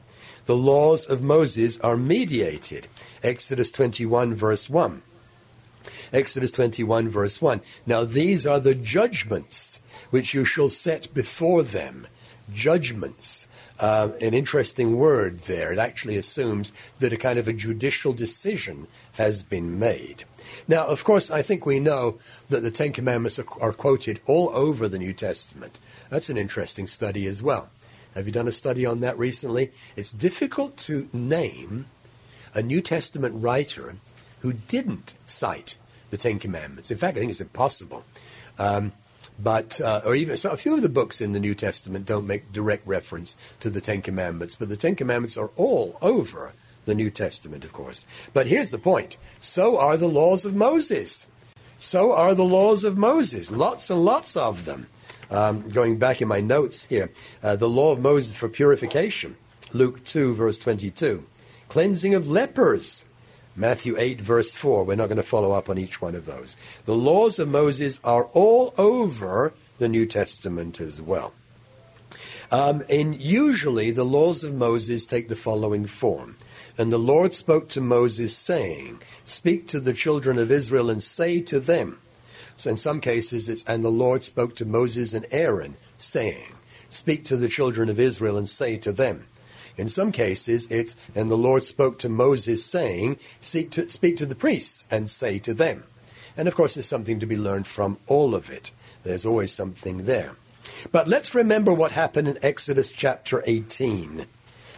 [0.46, 2.88] The laws of Moses are mediated.
[3.22, 5.02] Exodus 21, verse 1.
[6.12, 7.62] Exodus 21, verse 1.
[7.86, 12.08] Now these are the judgments which you shall set before them.
[12.54, 13.48] Judgments.
[13.80, 15.74] Uh, an interesting word there.
[15.74, 20.26] It actually assumes that a kind of a judicial decision has been made.
[20.68, 22.20] Now, of course, I think we know
[22.50, 25.80] that the Ten Commandments are, are quoted all over the New Testament.
[26.10, 27.70] That's an interesting study as well.
[28.16, 29.72] Have you done a study on that recently?
[29.96, 31.88] It's difficult to name
[32.54, 33.96] a New Testament writer
[34.44, 35.78] who didn't cite
[36.12, 36.92] the Ten Commandments.
[36.92, 38.04] In fact, I think it's impossible.
[38.60, 38.92] Um,
[39.40, 42.28] but uh, or even so, a few of the books in the New Testament don't
[42.28, 46.54] make direct reference to the Ten Commandments, but the Ten Commandments are all over
[46.86, 48.06] the New Testament, of course.
[48.34, 51.26] But here's the point: so are the laws of Moses.
[51.80, 54.88] So are the laws of Moses, lots and lots of them.
[55.32, 59.36] Um, going back in my notes here, uh, the law of Moses for purification,
[59.74, 61.26] Luke 2, verse 22.
[61.70, 63.04] Cleansing of lepers,
[63.56, 64.84] Matthew 8, verse 4.
[64.84, 66.58] We're not going to follow up on each one of those.
[66.86, 71.34] The laws of Moses are all over the New Testament as well.
[72.52, 76.36] Um, and usually the laws of Moses take the following form.
[76.78, 81.42] And the Lord spoke to Moses, saying, Speak to the children of Israel and say
[81.42, 82.00] to them.
[82.58, 86.54] So in some cases it's, and the Lord spoke to Moses and Aaron, saying,
[86.90, 89.26] Speak to the children of Israel and say to them.
[89.78, 94.26] In some cases, it's, and the Lord spoke to Moses, saying, Seek to, Speak to
[94.26, 95.84] the priests and say to them.
[96.38, 98.72] And of course, there's something to be learned from all of it.
[99.04, 100.36] There's always something there.
[100.92, 104.26] But let's remember what happened in Exodus chapter 18,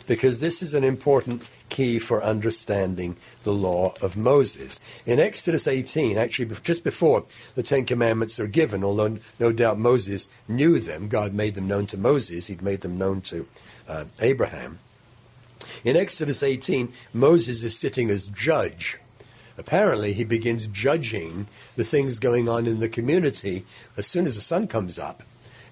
[0.08, 4.80] because this is an important key for understanding the law of Moses.
[5.06, 10.30] In Exodus 18, actually just before the Ten Commandments are given, although no doubt Moses
[10.48, 13.48] knew them, God made them known to Moses, he'd made them known to
[13.88, 14.80] uh, Abraham.
[15.84, 19.00] In Exodus 18, Moses is sitting as judge.
[19.58, 24.42] Apparently, he begins judging the things going on in the community as soon as the
[24.42, 25.24] sun comes up.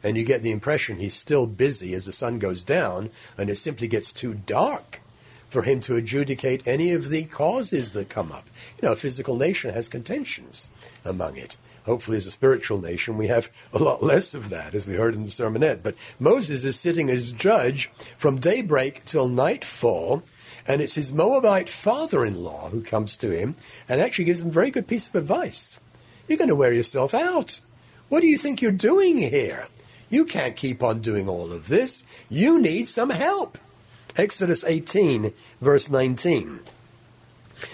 [0.01, 3.57] And you get the impression he's still busy as the sun goes down, and it
[3.57, 5.01] simply gets too dark
[5.49, 8.49] for him to adjudicate any of the causes that come up.
[8.77, 10.67] You know, a physical nation has contentions
[11.05, 11.57] among it.
[11.85, 15.13] Hopefully, as a spiritual nation, we have a lot less of that, as we heard
[15.13, 15.83] in the sermonette.
[15.83, 20.23] But Moses is sitting as judge from daybreak till nightfall,
[20.65, 23.55] and it's his Moabite father in law who comes to him
[23.89, 25.79] and actually gives him a very good piece of advice.
[26.27, 27.59] You're going to wear yourself out.
[28.07, 29.67] What do you think you're doing here?
[30.09, 32.05] You can't keep on doing all of this.
[32.29, 33.57] You need some help.
[34.15, 36.59] Exodus 18, verse 19.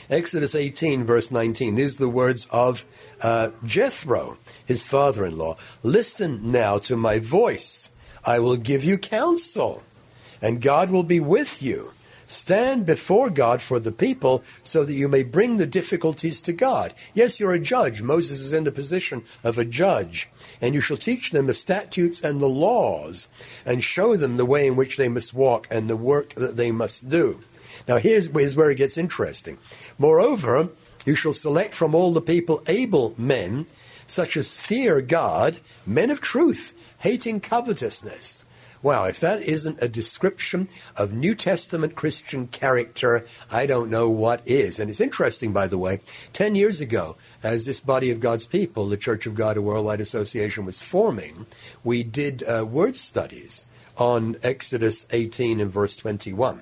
[0.09, 1.75] Exodus 18, verse 19.
[1.75, 2.83] These are the words of
[3.21, 5.57] uh, Jethro, his father in law.
[5.83, 7.89] Listen now to my voice.
[8.25, 9.83] I will give you counsel,
[10.41, 11.93] and God will be with you.
[12.29, 16.93] Stand before God for the people so that you may bring the difficulties to God.
[17.15, 18.03] Yes, you're a judge.
[18.03, 20.29] Moses is in the position of a judge.
[20.61, 23.29] And you shall teach them the statutes and the laws
[23.65, 26.71] and show them the way in which they must walk and the work that they
[26.71, 27.39] must do.
[27.87, 29.57] Now, here's, here's where it gets interesting.
[29.97, 30.69] Moreover,
[31.05, 33.67] you shall select from all the people able men,
[34.07, 38.43] such as fear God, men of truth, hating covetousness
[38.81, 44.41] Wow, if that isn't a description of New Testament Christian character, I don't know what
[44.45, 44.79] is.
[44.79, 45.99] And it's interesting, by the way,
[46.31, 49.99] 10 years ago, as this body of God's people, the Church of God, a worldwide
[49.99, 51.45] association, was forming,
[51.83, 53.65] we did uh, word studies
[53.97, 56.61] on Exodus 18 and verse 21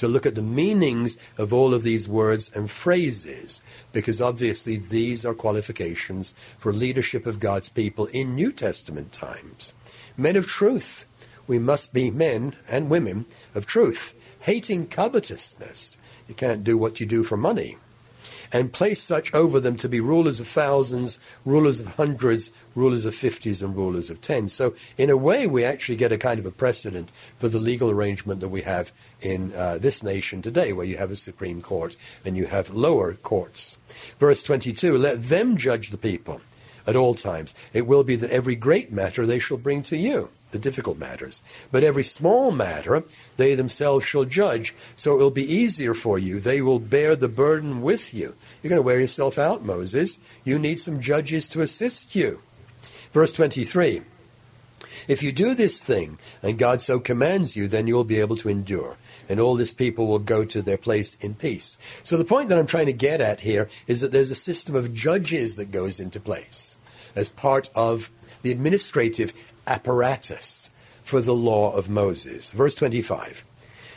[0.00, 3.60] to look at the meanings of all of these words and phrases,
[3.92, 9.74] because obviously these are qualifications for leadership of God's people in New Testament times.
[10.16, 11.04] Men of truth,
[11.46, 15.98] we must be men and women of truth, hating covetousness.
[16.26, 17.76] You can't do what you do for money.
[18.52, 23.14] And place such over them to be rulers of thousands, rulers of hundreds, rulers of
[23.14, 24.52] fifties, and rulers of tens.
[24.52, 27.90] So, in a way, we actually get a kind of a precedent for the legal
[27.90, 31.94] arrangement that we have in uh, this nation today, where you have a Supreme Court
[32.24, 33.78] and you have lower courts.
[34.18, 36.40] Verse 22 Let them judge the people
[36.86, 37.54] at all times.
[37.72, 41.42] It will be that every great matter they shall bring to you the difficult matters.
[41.70, 43.04] But every small matter
[43.36, 46.40] they themselves shall judge, so it will be easier for you.
[46.40, 48.34] They will bear the burden with you.
[48.62, 50.18] You're going to wear yourself out, Moses.
[50.44, 52.40] You need some judges to assist you.
[53.12, 54.02] Verse 23
[55.08, 58.36] If you do this thing, and God so commands you, then you will be able
[58.36, 58.96] to endure.
[59.28, 61.78] And all this people will go to their place in peace.
[62.02, 64.74] So the point that I'm trying to get at here is that there's a system
[64.74, 66.76] of judges that goes into place
[67.14, 68.10] as part of
[68.42, 69.32] the administrative
[69.66, 70.70] apparatus
[71.02, 72.50] for the law of Moses.
[72.50, 73.44] Verse 25.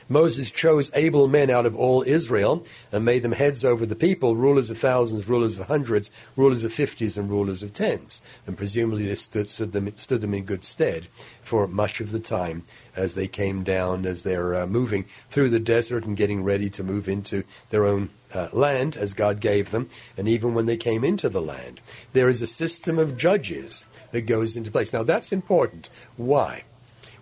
[0.09, 4.35] Moses chose able men out of all Israel and made them heads over the people,
[4.35, 8.21] rulers of thousands, rulers of hundreds, rulers of fifties, and rulers of tens.
[8.45, 11.07] And presumably this stood, stood, them, stood them in good stead
[11.41, 12.63] for much of the time
[12.95, 16.83] as they came down, as they're uh, moving through the desert and getting ready to
[16.83, 21.03] move into their own uh, land as God gave them, and even when they came
[21.03, 21.79] into the land.
[22.13, 24.93] There is a system of judges that goes into place.
[24.93, 25.89] Now, that's important.
[26.15, 26.63] Why?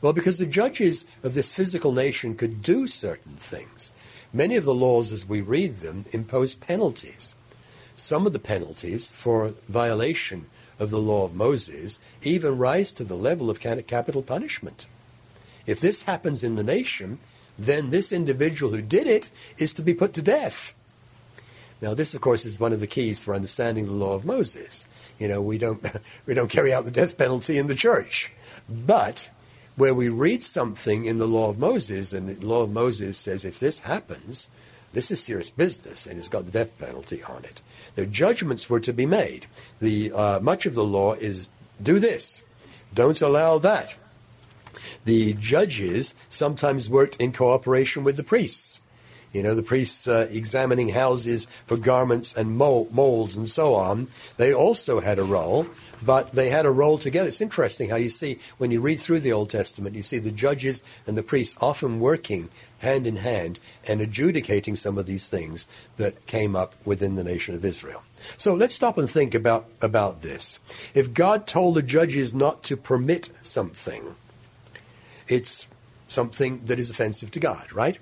[0.02, 3.92] Well, because the judges of this physical nation could do certain things.
[4.34, 7.34] Many of the laws, as we read them, impose penalties.
[7.96, 10.48] Some of the penalties for violation
[10.80, 14.86] of the law of Moses even rise to the level of capital punishment.
[15.66, 17.20] If this happens in the nation,
[17.58, 20.74] then this individual who did it is to be put to death.
[21.82, 24.86] Now, this, of course, is one of the keys for understanding the law of Moses.
[25.22, 25.86] You know, we don't,
[26.26, 28.32] we don't carry out the death penalty in the church.
[28.68, 29.30] But
[29.76, 33.46] where we read something in the law of Moses, and the law of Moses says
[33.46, 34.50] if this happens,
[34.94, 37.62] this is serious business, and it's got the death penalty on it.
[37.94, 39.46] The judgments were to be made.
[39.80, 41.50] The, uh, much of the law is
[41.82, 42.42] do this,
[42.92, 43.96] don't allow that.
[45.06, 48.71] The judges sometimes worked in cooperation with the priests.
[49.34, 54.08] You know, the priests uh, examining houses for garments and molds and so on.
[54.38, 55.68] They also had a role,
[56.04, 57.30] but they had a role together.
[57.30, 60.32] It's interesting how you see, when you read through the Old Testament, you see the
[60.32, 65.66] judges and the priests often working hand in hand and adjudicating some of these things
[65.96, 68.04] that came up within the nation of Israel.
[68.38, 70.60] So let's stop and think about, about this.
[70.94, 74.16] If God told the judges not to permit something,
[75.28, 75.68] it's
[76.08, 77.98] something that is offensive to God, right?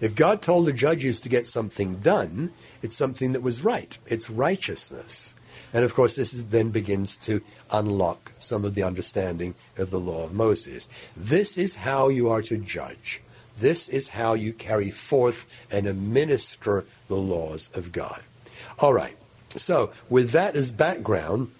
[0.00, 3.98] If God told the judges to get something done, it's something that was right.
[4.06, 5.34] It's righteousness.
[5.72, 10.24] And of course, this then begins to unlock some of the understanding of the law
[10.24, 10.88] of Moses.
[11.16, 13.20] This is how you are to judge.
[13.58, 18.22] This is how you carry forth and administer the laws of God.
[18.78, 19.16] All right.
[19.56, 21.50] So, with that as background,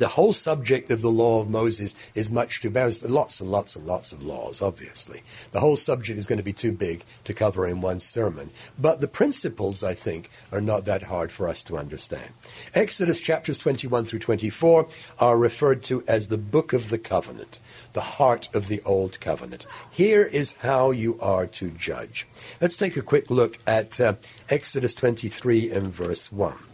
[0.00, 3.76] the whole subject of the law of Moses is much too There's lots and lots
[3.76, 5.22] and lots of laws, obviously.
[5.52, 8.50] The whole subject is going to be too big to cover in one sermon.
[8.78, 12.30] But the principles, I think, are not that hard for us to understand.
[12.74, 17.60] Exodus chapters 21 through 24 are referred to as the book of the covenant,
[17.92, 19.66] the heart of the old covenant.
[19.90, 22.26] Here is how you are to judge.
[22.58, 24.14] Let's take a quick look at uh,
[24.48, 26.69] Exodus 23 and verse 1.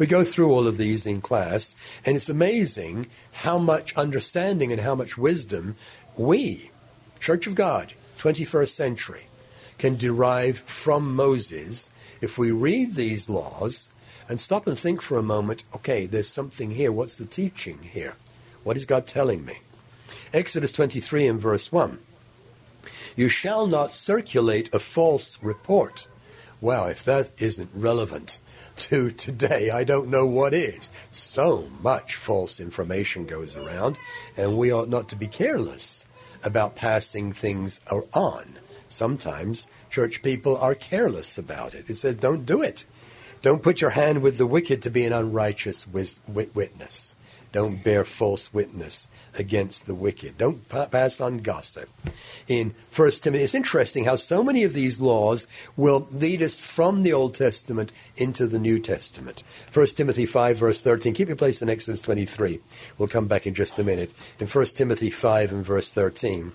[0.00, 4.80] We go through all of these in class, and it's amazing how much understanding and
[4.80, 5.76] how much wisdom
[6.16, 6.70] we,
[7.18, 9.26] Church of God, 21st century,
[9.76, 11.90] can derive from Moses
[12.22, 13.90] if we read these laws
[14.26, 16.90] and stop and think for a moment okay, there's something here.
[16.90, 18.16] What's the teaching here?
[18.64, 19.58] What is God telling me?
[20.32, 21.98] Exodus 23 and verse 1.
[23.16, 26.08] You shall not circulate a false report.
[26.62, 28.38] Wow, if that isn't relevant
[28.80, 30.90] to today, I don't know what is.
[31.10, 33.98] So much false information goes around,
[34.36, 36.06] and we ought not to be careless
[36.42, 37.80] about passing things
[38.12, 38.58] on.
[38.88, 41.84] Sometimes church people are careless about it.
[41.88, 42.84] It says, don't do it.
[43.42, 47.14] Don't put your hand with the wicked to be an unrighteous witness.
[47.52, 50.38] Don't bear false witness against the wicked.
[50.38, 51.88] Don't pass on gossip.
[52.46, 57.02] In First Timothy, it's interesting how so many of these laws will lead us from
[57.02, 59.42] the Old Testament into the New Testament.
[59.68, 61.12] First Timothy 5, verse 13.
[61.12, 62.60] Keep your place in Exodus 23.
[62.98, 64.12] We'll come back in just a minute.
[64.38, 66.52] In First Timothy 5 and verse 13.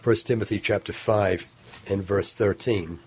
[0.00, 1.46] First Timothy chapter 5
[1.86, 2.98] and verse 13.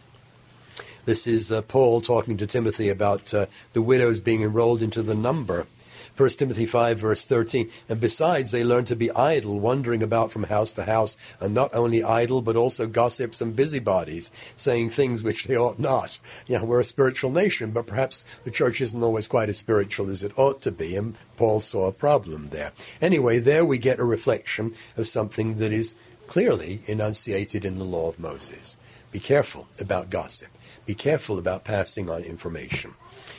[1.06, 5.13] This is uh, Paul talking to Timothy about uh, the widows being enrolled into the
[5.13, 5.68] number.
[6.18, 7.70] 1 Timothy 5, verse 13.
[7.89, 11.76] And besides, they learn to be idle, wandering about from house to house, and not
[11.76, 16.18] only idle, but also gossips and busybodies, saying things which they ought not.
[16.50, 20.24] Know, we're a spiritual nation, but perhaps the church isn't always quite as spiritual as
[20.24, 22.72] it ought to be, and Paul saw a problem there.
[23.00, 25.94] Anyway, there we get a reflection of something that is
[26.28, 28.78] clearly enunciated in the law of Moses.
[29.12, 30.48] Be careful about gossip.
[30.86, 32.93] Be careful about passing on information.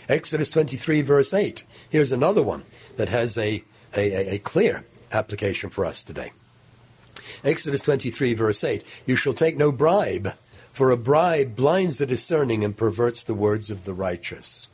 [0.09, 1.65] Exodus 23, verse 8.
[1.89, 2.65] Here's another one
[2.97, 3.63] that has a,
[3.95, 6.33] a, a clear application for us today.
[7.45, 8.85] Exodus 23, verse 8.
[9.07, 10.35] You shall take no bribe,
[10.73, 14.69] for a bribe blinds the discerning and perverts the words of the righteous.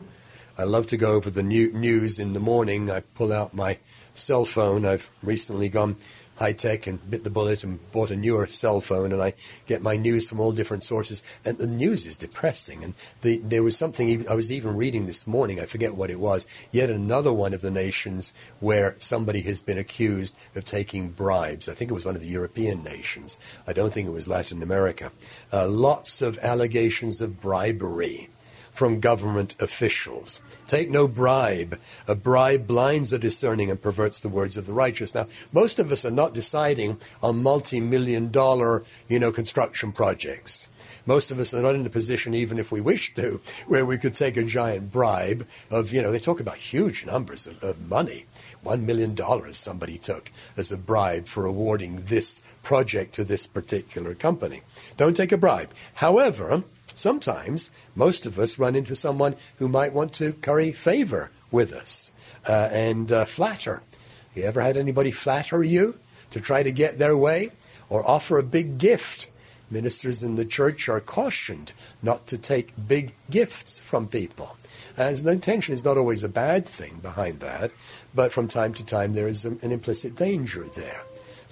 [0.59, 2.91] I love to go over the new, news in the morning.
[2.91, 3.79] I pull out my
[4.15, 4.85] cell phone.
[4.85, 5.97] I've recently gone
[6.43, 9.35] high tech and bit the bullet and bought a newer cell phone, and I
[9.67, 11.23] get my news from all different sources.
[11.45, 12.83] And the news is depressing.
[12.83, 15.61] And the, there was something I was even reading this morning.
[15.61, 16.47] I forget what it was.
[16.73, 21.69] Yet another one of the nations where somebody has been accused of taking bribes.
[21.69, 23.39] I think it was one of the European nations.
[23.65, 25.13] I don't think it was Latin America.
[25.53, 28.31] Uh, lots of allegations of bribery
[28.73, 30.41] from government officials.
[30.67, 31.79] Take no bribe.
[32.09, 35.15] A bribe blinds the discerning and perverts the words of the righteous.
[35.15, 40.69] Now, most of us are not deciding on multi-million dollar, you know, construction projects.
[41.05, 43.99] Most of us are not in a position, even if we wish to, where we
[43.99, 47.89] could take a giant bribe of, you know, they talk about huge numbers of, of
[47.89, 48.27] money.
[48.63, 54.15] One million dollars somebody took as a bribe for awarding this project to this particular
[54.15, 54.63] company.
[54.97, 55.73] Don't take a bribe.
[55.95, 56.63] However,
[56.95, 62.13] sometimes most of us run into someone who might want to curry favor with us
[62.49, 63.83] uh, and uh, flatter.
[64.29, 65.99] Have you ever had anybody flatter you
[66.31, 67.51] to try to get their way
[67.89, 69.29] or offer a big gift?
[69.71, 71.73] Ministers in the church are cautioned
[72.03, 74.57] not to take big gifts from people.
[74.97, 77.71] And the intention is not always a bad thing behind that,
[78.15, 81.03] but from time to time there is an implicit danger there.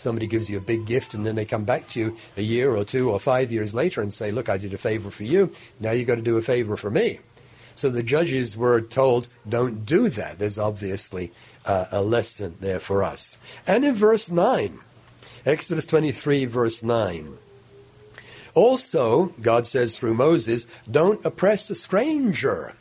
[0.00, 2.74] Somebody gives you a big gift and then they come back to you a year
[2.74, 5.52] or two or five years later and say, Look, I did a favor for you.
[5.78, 7.20] Now you've got to do a favor for me.
[7.74, 10.38] So the judges were told, Don't do that.
[10.38, 11.32] There's obviously
[11.66, 13.36] uh, a lesson there for us.
[13.66, 14.80] And in verse 9,
[15.44, 17.36] Exodus 23, verse 9.
[18.54, 22.74] Also, God says through Moses, don't oppress a stranger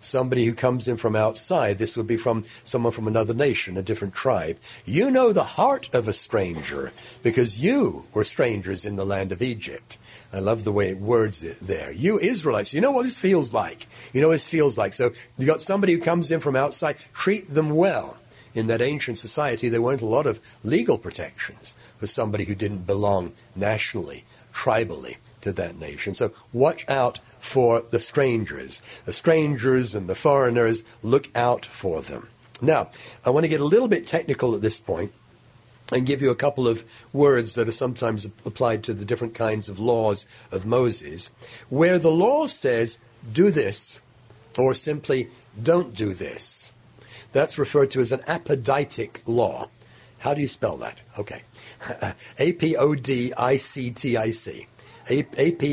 [0.00, 1.78] somebody who comes in from outside.
[1.78, 4.58] This would be from someone from another nation, a different tribe.
[4.84, 6.92] You know the heart of a stranger
[7.22, 9.98] because you were strangers in the land of Egypt.
[10.32, 11.92] I love the way it words it there.
[11.92, 13.86] You Israelites, you know what this feels like.
[14.12, 14.94] You know what this feels like.
[14.94, 18.16] So you got somebody who comes in from outside, treat them well.
[18.52, 22.84] In that ancient society, there weren't a lot of legal protections for somebody who didn't
[22.84, 26.14] belong nationally, tribally to that nation.
[26.14, 28.82] So watch out for the strangers.
[29.06, 32.28] The strangers and the foreigners, look out for them.
[32.62, 32.90] Now,
[33.24, 35.12] I want to get a little bit technical at this point
[35.92, 39.68] and give you a couple of words that are sometimes applied to the different kinds
[39.68, 41.30] of laws of Moses,
[41.68, 42.98] where the law says,
[43.32, 43.98] do this,
[44.56, 45.28] or simply,
[45.60, 46.70] don't do this.
[47.32, 49.68] That's referred to as an apodictic law.
[50.18, 50.98] How do you spell that?
[51.18, 51.42] Okay.
[52.38, 54.66] A P O D I C T I C.
[55.10, 55.70] A-P-O-D-I-C-T-I-C,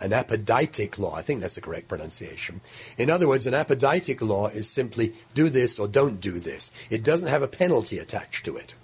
[0.00, 1.14] an apodictic law.
[1.14, 2.60] I think that's the correct pronunciation.
[2.98, 6.70] In other words, an apodictic law is simply do this or don't do this.
[6.90, 8.74] It doesn't have a penalty attached to it.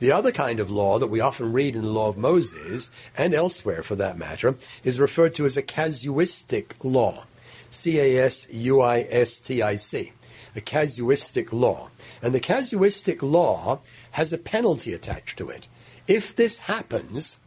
[0.00, 3.34] The other kind of law that we often read in the law of Moses, and
[3.34, 4.54] elsewhere for that matter,
[4.84, 7.24] is referred to as a casuistic law.
[7.70, 10.12] C A S U I S T I C.
[10.54, 11.90] A casuistic law.
[12.22, 13.80] And the casuistic law
[14.12, 15.68] has a penalty attached to it.
[16.06, 17.38] If this happens,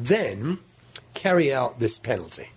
[0.00, 0.58] then
[1.14, 2.50] carry out this penalty.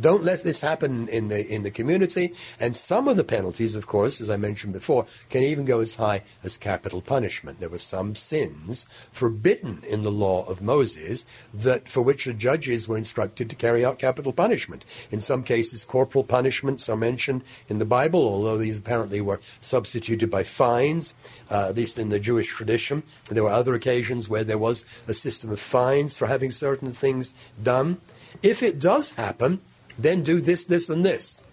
[0.00, 2.34] Don't let this happen in the in the community.
[2.58, 5.96] And some of the penalties, of course, as I mentioned before, can even go as
[5.96, 7.60] high as capital punishment.
[7.60, 12.88] There were some sins forbidden in the law of Moses that for which the judges
[12.88, 14.84] were instructed to carry out capital punishment.
[15.10, 20.30] In some cases, corporal punishments are mentioned in the Bible, although these apparently were substituted
[20.30, 21.14] by fines,
[21.50, 23.02] uh, at least in the Jewish tradition.
[23.30, 27.34] There were other occasions where there was a system of fines for having certain things
[27.62, 28.00] done.
[28.42, 29.60] If it does happen,
[30.02, 31.44] then do this, this, and this.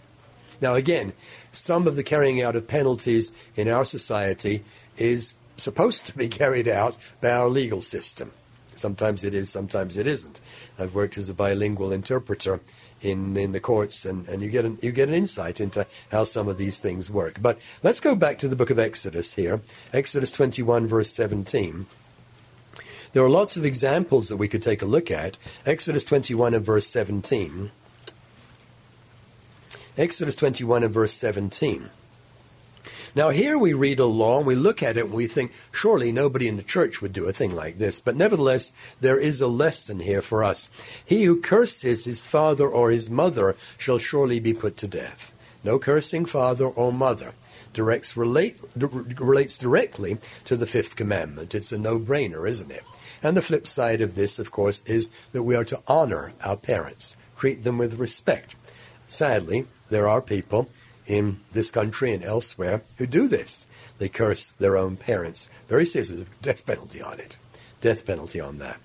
[0.61, 1.13] Now, again,
[1.51, 4.63] some of the carrying out of penalties in our society
[4.97, 8.31] is supposed to be carried out by our legal system.
[8.75, 10.39] Sometimes it is, sometimes it isn't.
[10.77, 12.59] I've worked as a bilingual interpreter
[13.01, 16.23] in, in the courts, and, and you, get an, you get an insight into how
[16.23, 17.41] some of these things work.
[17.41, 19.61] But let's go back to the book of Exodus here
[19.93, 21.87] Exodus 21, verse 17.
[23.13, 25.37] There are lots of examples that we could take a look at.
[25.65, 27.71] Exodus 21 and verse 17.
[29.97, 31.89] Exodus 21 and verse 17.
[33.15, 36.11] Now, here we read a law and we look at it and we think, surely
[36.11, 37.99] nobody in the church would do a thing like this.
[37.99, 38.71] But nevertheless,
[39.01, 40.69] there is a lesson here for us.
[41.03, 45.33] He who curses his father or his mother shall surely be put to death.
[45.63, 47.33] No cursing father or mother.
[47.73, 51.55] Directs relate, relates directly to the fifth commandment.
[51.55, 52.83] It's a no brainer, isn't it?
[53.23, 56.55] And the flip side of this, of course, is that we are to honor our
[56.55, 58.55] parents, treat them with respect.
[59.07, 60.69] Sadly, there are people
[61.07, 63.65] in this country and elsewhere who do this.
[63.97, 65.49] They curse their own parents.
[65.67, 67.37] Very seriously, there's a death penalty on it.
[67.81, 68.79] Death penalty on that.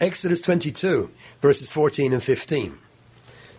[0.00, 1.10] Exodus 22,
[1.42, 2.78] verses 14 and 15.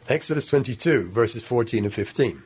[0.08, 2.42] Exodus 22, verses 14 and 15.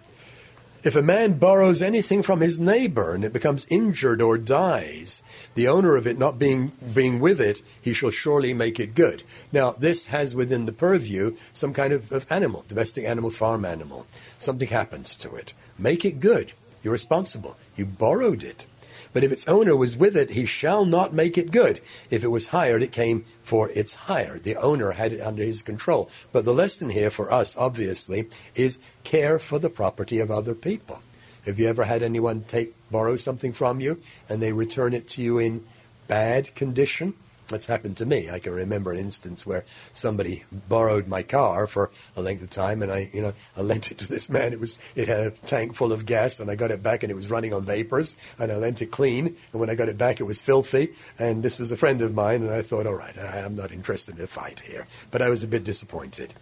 [0.83, 5.23] If a man borrows anything from his neighbor and it becomes injured or dies,
[5.55, 9.23] the owner of it not being, being with it, he shall surely make it good.
[9.53, 14.05] Now, this has within the purview some kind of, of animal, domestic animal, farm animal.
[14.37, 15.53] Something happens to it.
[15.77, 16.51] Make it good.
[16.83, 17.55] You're responsible.
[17.77, 18.65] You borrowed it.
[19.13, 21.79] But if its owner was with it, he shall not make it good.
[22.09, 24.39] If it was hired, it came for its hire.
[24.39, 26.09] The owner had it under his control.
[26.31, 31.01] But the lesson here for us, obviously, is care for the property of other people.
[31.45, 35.21] Have you ever had anyone take borrow something from you and they return it to
[35.21, 35.65] you in
[36.07, 37.13] bad condition?
[37.47, 38.29] That's happened to me.
[38.29, 42.81] I can remember an instance where somebody borrowed my car for a length of time,
[42.81, 44.53] and I, you know, I lent it to this man.
[44.53, 47.11] It was, it had a tank full of gas, and I got it back, and
[47.11, 49.97] it was running on vapors, and I lent it clean, and when I got it
[49.97, 50.93] back, it was filthy.
[51.19, 53.71] And this was a friend of mine, and I thought, all right, I, I'm not
[53.71, 56.33] interested in a fight here, but I was a bit disappointed.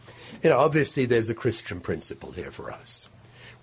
[0.44, 3.10] You know, obviously, there's a Christian principle here for us.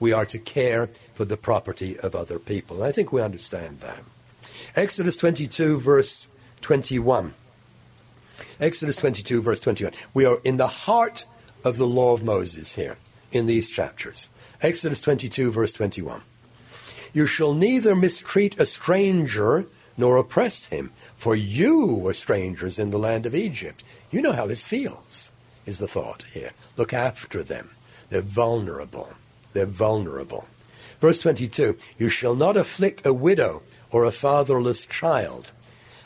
[0.01, 2.83] We are to care for the property of other people.
[2.83, 4.05] I think we understand that.
[4.77, 6.29] Exodus 22, verse
[6.61, 7.35] 21.
[8.61, 9.93] Exodus 22, verse 21.
[10.15, 11.27] We are in the heart
[11.65, 12.97] of the law of Moses here
[13.33, 14.29] in these chapters.
[14.63, 16.23] Exodus 22, verse 21.
[17.13, 22.99] You shall neither mistreat a stranger nor oppress him, for you were strangers in the
[22.99, 23.83] land of Egypt.
[24.11, 25.33] You know how this feels,
[25.67, 26.53] is the thought here.
[26.77, 27.71] Look after them.
[28.11, 29.11] They're vulnerable.
[29.53, 30.47] They're vulnerable.
[31.01, 35.53] Verse 22 You shall not afflict a widow or a fatherless child.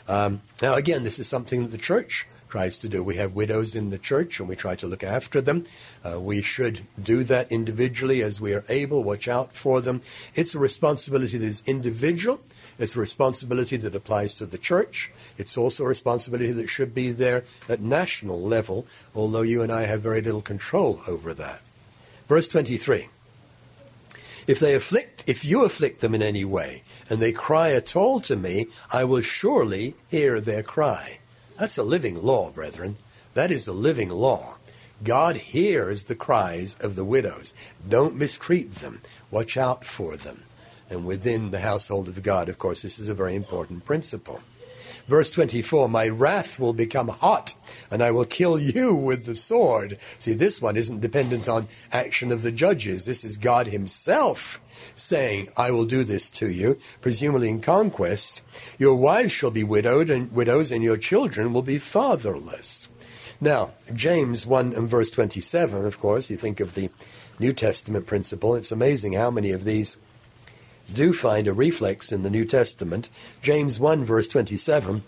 [0.07, 3.01] Um, now, again, this is something that the church tries to do.
[3.01, 5.65] We have widows in the church and we try to look after them.
[6.05, 10.01] Uh, we should do that individually as we are able, watch out for them.
[10.35, 12.41] It's a responsibility that is individual.
[12.77, 15.11] It's a responsibility that applies to the church.
[15.35, 18.85] It's also a responsibility that should be there at national level,
[19.15, 21.61] although you and I have very little control over that.
[22.27, 23.09] Verse 23.
[24.45, 28.19] If they afflict, if you afflict them in any way, and they cry at all
[28.21, 31.19] to me, I will surely hear their cry.
[31.57, 32.97] That's a living law, brethren.
[33.33, 34.57] That is a living law.
[35.03, 37.53] God hears the cries of the widows.
[37.87, 39.01] Don't mistreat them.
[39.31, 40.43] Watch out for them.
[40.89, 44.41] And within the household of God, of course, this is a very important principle.
[45.07, 47.55] Verse 24, my wrath will become hot,
[47.91, 49.97] and I will kill you with the sword.
[50.17, 53.05] See, this one isn't dependent on action of the judges.
[53.05, 54.61] This is God Himself
[54.95, 58.41] saying, I will do this to you, presumably in conquest.
[58.77, 62.87] Your wives shall be widowed and widows, and your children will be fatherless.
[63.41, 66.89] Now, James 1 and verse 27, of course, you think of the
[67.39, 68.55] New Testament principle.
[68.55, 69.97] It's amazing how many of these
[70.93, 73.09] do find a reflex in the New Testament.
[73.41, 75.03] James 1 verse 27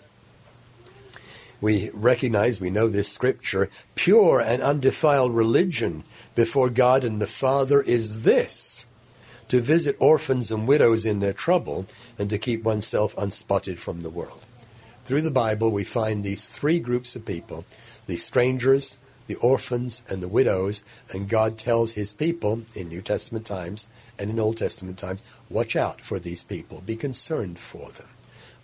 [1.60, 6.04] we recognize, we know this scripture, pure and undefiled religion
[6.34, 8.75] before God and the Father is this
[9.48, 11.86] to visit orphans and widows in their trouble,
[12.18, 14.40] and to keep oneself unspotted from the world.
[15.04, 17.64] Through the Bible, we find these three groups of people
[18.06, 23.46] the strangers, the orphans, and the widows, and God tells his people in New Testament
[23.46, 23.88] times
[24.18, 28.08] and in Old Testament times watch out for these people, be concerned for them.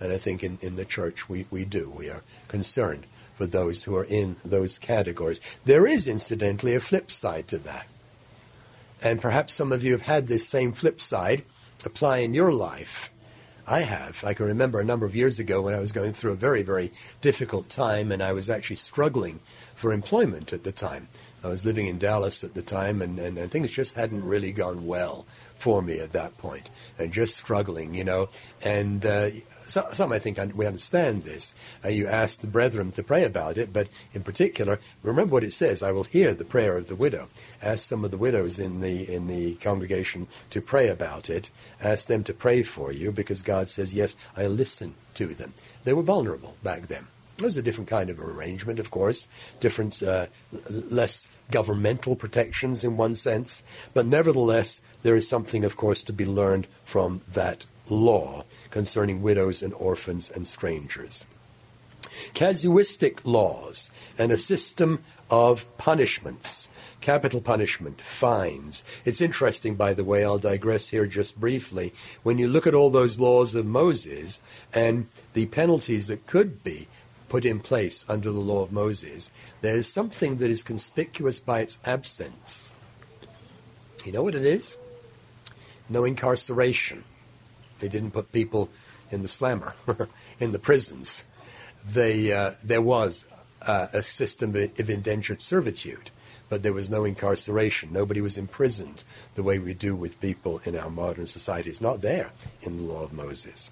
[0.00, 1.88] And I think in, in the church we, we do.
[1.88, 5.40] We are concerned for those who are in those categories.
[5.64, 7.86] There is, incidentally, a flip side to that.
[9.02, 11.44] And perhaps some of you have had this same flip side
[11.84, 13.10] apply in your life.
[13.66, 14.24] I have.
[14.24, 16.62] I can remember a number of years ago when I was going through a very,
[16.62, 16.90] very
[17.20, 19.40] difficult time and I was actually struggling
[19.74, 21.08] for employment at the time.
[21.44, 24.52] I was living in Dallas at the time and, and, and things just hadn't really
[24.52, 25.26] gone well
[25.56, 28.28] for me at that point and just struggling, you know.
[28.62, 29.30] And uh,
[29.66, 31.54] so, some I think we understand this.
[31.84, 35.52] Uh, you ask the brethren to pray about it, but in particular, remember what it
[35.52, 37.28] says: "I will hear the prayer of the widow."
[37.62, 41.50] Ask some of the widows in the in the congregation to pray about it.
[41.80, 45.54] Ask them to pray for you, because God says, "Yes, I listen to them."
[45.84, 47.06] They were vulnerable back then.
[47.38, 49.26] It was a different kind of arrangement, of course,
[49.58, 50.26] different, uh,
[50.68, 53.62] less governmental protections in one sense,
[53.94, 59.62] but nevertheless, there is something, of course, to be learned from that law concerning widows
[59.62, 61.24] and orphans and strangers.
[62.34, 66.68] Casuistic laws and a system of punishments
[67.02, 68.82] capital punishment, fines.
[69.04, 71.92] It's interesting, by the way, I'll digress here just briefly.
[72.22, 74.40] When you look at all those laws of Moses
[74.72, 76.88] and the penalties that could be
[77.28, 79.30] put in place under the law of Moses,
[79.60, 82.72] there is something that is conspicuous by its absence.
[84.04, 84.78] You know what it is?
[85.90, 87.04] No incarceration.
[87.82, 88.70] They didn't put people
[89.10, 89.74] in the slammer,
[90.40, 91.24] in the prisons.
[91.84, 93.24] They, uh, there was
[93.60, 96.12] uh, a system of indentured servitude,
[96.48, 97.92] but there was no incarceration.
[97.92, 99.02] Nobody was imprisoned
[99.34, 101.70] the way we do with people in our modern society.
[101.70, 102.30] It's not there
[102.62, 103.68] in the law of Moses.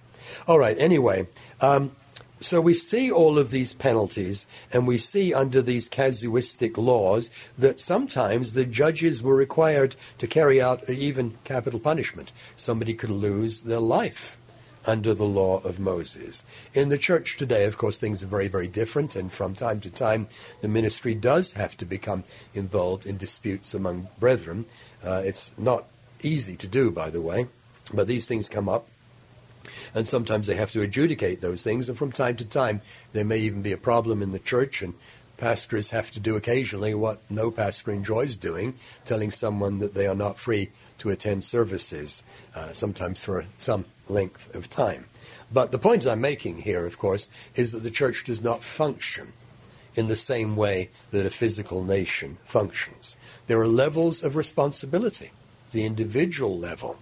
[0.48, 1.28] All right, anyway,
[1.60, 1.92] um,
[2.40, 7.78] so we see all of these penalties, and we see under these casuistic laws that
[7.78, 12.32] sometimes the judges were required to carry out even capital punishment.
[12.56, 14.38] Somebody could lose their life
[14.86, 16.42] under the law of Moses.
[16.72, 19.90] In the church today, of course, things are very, very different, and from time to
[19.90, 20.26] time,
[20.62, 22.24] the ministry does have to become
[22.54, 24.64] involved in disputes among brethren.
[25.04, 25.84] Uh, it's not
[26.22, 27.46] easy to do, by the way,
[27.92, 28.86] but these things come up
[29.94, 31.88] and sometimes they have to adjudicate those things.
[31.88, 32.80] And from time to time,
[33.12, 34.94] there may even be a problem in the church, and
[35.36, 38.74] pastors have to do occasionally what no pastor enjoys doing,
[39.04, 42.22] telling someone that they are not free to attend services,
[42.54, 45.06] uh, sometimes for some length of time.
[45.52, 49.32] But the point I'm making here, of course, is that the church does not function
[49.96, 53.16] in the same way that a physical nation functions.
[53.46, 55.32] There are levels of responsibility,
[55.72, 56.98] the individual level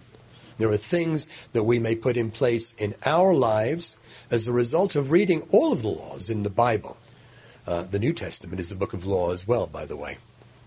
[0.59, 3.97] there are things that we may put in place in our lives
[4.31, 6.97] as a result of reading all of the laws in the Bible.
[7.67, 10.19] Uh, the New Testament is a book of law as well, by the way.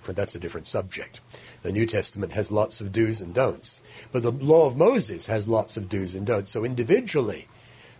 [0.03, 1.19] But that's a different subject.
[1.61, 3.81] The New Testament has lots of do's and don'ts.
[4.11, 6.51] But the law of Moses has lots of do's and don'ts.
[6.51, 7.47] So individually,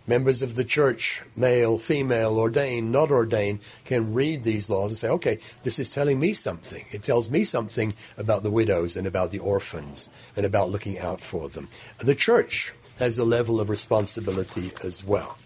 [0.06, 5.08] members of the church, male, female, ordained, not ordained, can read these laws and say,
[5.08, 6.84] okay, this is telling me something.
[6.90, 11.20] It tells me something about the widows and about the orphans and about looking out
[11.20, 11.68] for them.
[11.98, 15.38] The church has a level of responsibility as well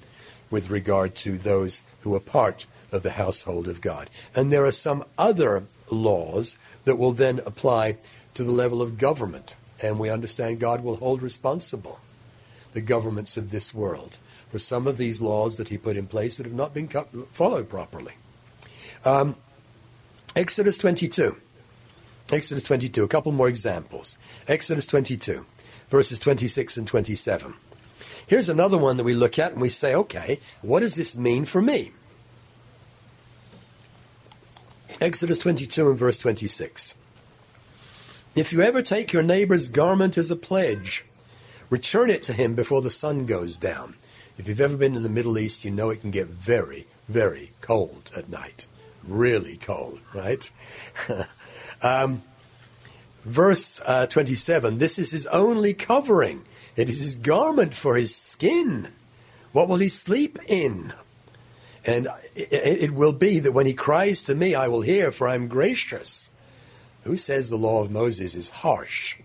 [0.50, 4.08] with regard to those who are part of the household of God.
[4.34, 7.98] And there are some other laws that will then apply
[8.34, 9.56] to the level of government.
[9.82, 12.00] And we understand God will hold responsible
[12.72, 14.18] the governments of this world
[14.56, 16.88] for some of these laws that he put in place that have not been
[17.30, 18.14] followed properly.
[19.04, 19.36] Um,
[20.34, 21.36] Exodus 22.
[22.30, 24.16] Exodus 22, a couple more examples.
[24.48, 25.44] Exodus 22,
[25.90, 27.52] verses 26 and 27.
[28.26, 31.44] Here's another one that we look at and we say, okay, what does this mean
[31.44, 31.92] for me?
[35.02, 36.94] Exodus 22 and verse 26.
[38.34, 41.04] If you ever take your neighbor's garment as a pledge,
[41.68, 43.96] return it to him before the sun goes down.
[44.38, 47.52] If you've ever been in the Middle East, you know it can get very, very
[47.60, 48.66] cold at night.
[49.06, 50.50] Really cold, right?
[51.82, 52.22] um,
[53.24, 56.44] verse uh, 27 This is his only covering,
[56.76, 58.88] it is his garment for his skin.
[59.52, 60.92] What will he sleep in?
[61.86, 65.36] And it will be that when he cries to me, I will hear, for I
[65.36, 66.30] am gracious.
[67.04, 69.16] Who says the law of Moses is harsh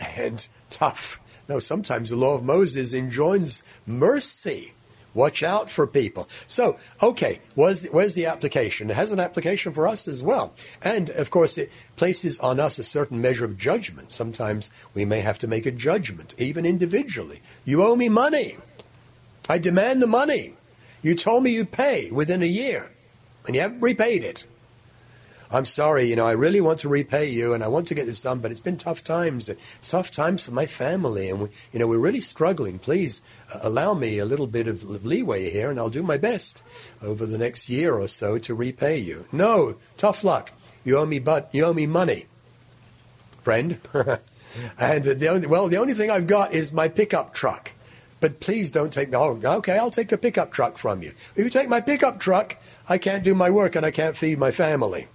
[0.00, 1.20] and tough?
[1.48, 4.72] No, sometimes the law of Moses enjoins mercy.
[5.14, 6.28] Watch out for people.
[6.46, 8.90] So, okay, where's the, where's the application?
[8.90, 10.52] It has an application for us as well.
[10.82, 14.12] And, of course, it places on us a certain measure of judgment.
[14.12, 17.40] Sometimes we may have to make a judgment, even individually.
[17.64, 18.58] You owe me money.
[19.48, 20.52] I demand the money.
[21.02, 22.90] You told me you'd pay within a year,
[23.46, 24.44] and you haven't repaid it.
[25.50, 28.06] I'm sorry, you know, I really want to repay you and I want to get
[28.06, 29.48] this done, but it's been tough times.
[29.48, 32.78] It's tough times for my family and we, you know, we're really struggling.
[32.78, 33.22] Please
[33.52, 36.62] uh, allow me a little bit of leeway here and I'll do my best
[37.02, 39.26] over the next year or so to repay you.
[39.30, 40.52] No, tough luck.
[40.84, 42.26] You owe me but you owe me money.
[43.42, 43.78] Friend.
[44.78, 47.72] and the only, well, the only thing I've got is my pickup truck
[48.18, 49.14] but please don't take.
[49.14, 51.12] Oh, okay, I'll take a pickup truck from you.
[51.34, 52.56] If you take my pickup truck,
[52.88, 55.06] I can't do my work and I can't feed my family.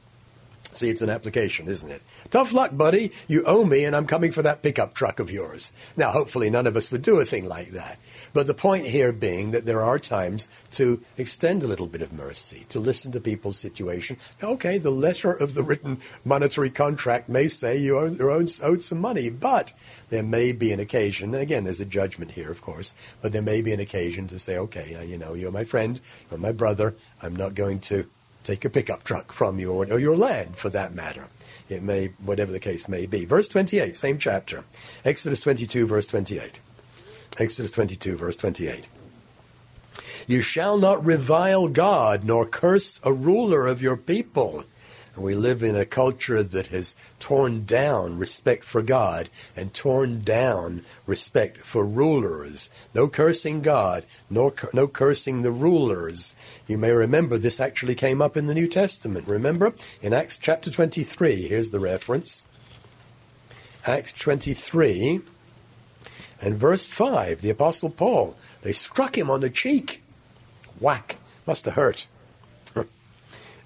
[0.73, 2.01] See, it's an application, isn't it?
[2.29, 3.11] Tough luck, buddy.
[3.27, 5.73] You owe me, and I'm coming for that pickup truck of yours.
[5.97, 7.99] Now, hopefully, none of us would do a thing like that.
[8.33, 12.13] But the point here being that there are times to extend a little bit of
[12.13, 14.17] mercy, to listen to people's situation.
[14.41, 19.01] Okay, the letter of the written monetary contract may say you owe, you owed some
[19.01, 19.73] money, but
[20.09, 23.41] there may be an occasion, and again, there's a judgment here, of course, but there
[23.41, 25.99] may be an occasion to say, okay, uh, you know, you're my friend,
[26.29, 28.07] you're my brother, I'm not going to
[28.43, 31.27] take a pickup truck from you, or, or your land for that matter.
[31.69, 33.25] It may, whatever the case may be.
[33.25, 34.63] Verse 28, same chapter.
[35.05, 36.59] Exodus 22, verse 28.
[37.37, 38.87] Exodus 22, verse 28.
[40.27, 44.65] You shall not revile God, nor curse a ruler of your people.
[45.17, 50.85] We live in a culture that has torn down respect for God and torn down
[51.05, 52.69] respect for rulers.
[52.93, 56.33] No cursing God, no, no cursing the rulers.
[56.65, 59.27] You may remember this actually came up in the New Testament.
[59.27, 59.73] Remember?
[60.01, 62.45] In Acts chapter 23, here's the reference.
[63.85, 65.21] Acts 23
[66.41, 70.01] and verse 5, the Apostle Paul, they struck him on the cheek.
[70.79, 71.17] Whack.
[71.45, 72.07] Must have hurt.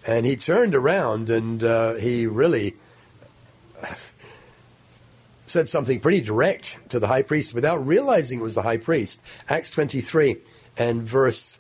[0.06, 2.76] And he turned around and uh, he really
[5.48, 9.22] said something pretty direct to the high priest without realizing it was the high priest.
[9.50, 10.38] Acts 23
[10.78, 11.60] and verse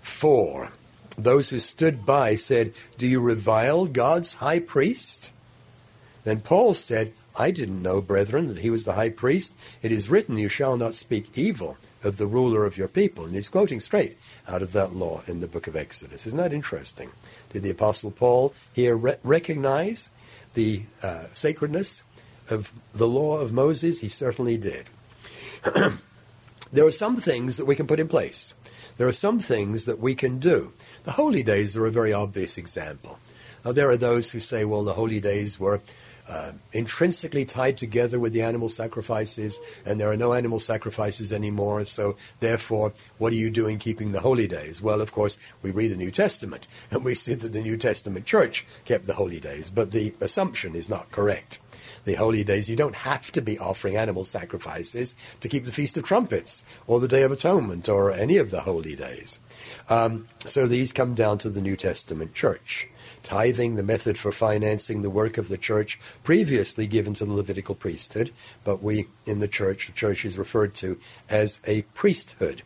[0.00, 0.70] 4.
[1.18, 5.32] Those who stood by said, Do you revile God's high priest?
[6.24, 9.54] Then Paul said, I didn't know, brethren, that he was the high priest.
[9.82, 13.24] It is written, You shall not speak evil of the ruler of your people.
[13.24, 14.16] And he's quoting straight
[14.48, 16.26] out of that law in the book of Exodus.
[16.26, 17.10] Isn't that interesting?
[17.52, 20.10] Did the Apostle Paul here re- recognize
[20.54, 22.02] the uh, sacredness
[22.50, 24.00] of the law of Moses?
[24.00, 24.88] He certainly did.
[26.72, 28.54] there are some things that we can put in place.
[28.98, 30.72] There are some things that we can do.
[31.04, 33.18] The holy days are a very obvious example.
[33.64, 35.80] Now, there are those who say, well, the holy days were
[36.28, 41.84] uh, intrinsically tied together with the animal sacrifices, and there are no animal sacrifices anymore.
[41.84, 44.80] So, therefore, what are you doing keeping the holy days?
[44.80, 48.26] Well, of course, we read the New Testament, and we see that the New Testament
[48.26, 51.58] church kept the holy days, but the assumption is not correct.
[52.04, 55.96] The holy days, you don't have to be offering animal sacrifices to keep the Feast
[55.96, 59.38] of Trumpets or the Day of Atonement or any of the holy days.
[59.88, 62.88] Um, so these come down to the New Testament church.
[63.22, 67.74] Tithing, the method for financing the work of the church, previously given to the Levitical
[67.74, 68.30] priesthood,
[68.64, 70.98] but we in the church, the church is referred to
[71.28, 72.62] as a priesthood,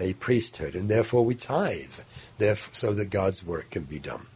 [0.00, 2.00] a priesthood, and therefore we tithe,
[2.72, 4.26] so that God's work can be done.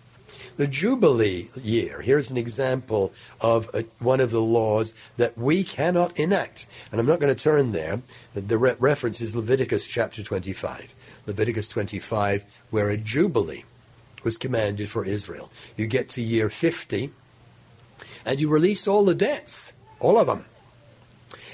[0.57, 6.19] The Jubilee year, here's an example of a, one of the laws that we cannot
[6.19, 6.67] enact.
[6.91, 8.03] And I'm not going to turn there.
[8.35, 10.95] The re- reference is Leviticus chapter 25.
[11.27, 13.65] Leviticus 25, where a Jubilee
[14.23, 15.51] was commanded for Israel.
[15.77, 17.11] You get to year 50,
[18.25, 20.45] and you release all the debts, all of them.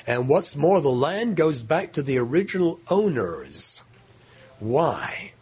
[0.07, 3.83] And what's more, the land goes back to the original owners.
[4.59, 5.33] Why?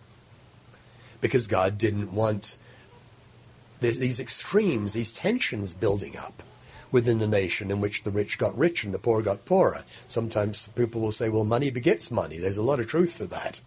[1.21, 2.57] Because God didn't want
[3.81, 6.43] these extremes, these tensions building up
[6.91, 9.85] within the nation in which the rich got rich and the poor got poorer.
[10.09, 12.39] Sometimes people will say, well, money begets money.
[12.39, 13.61] There's a lot of truth to that.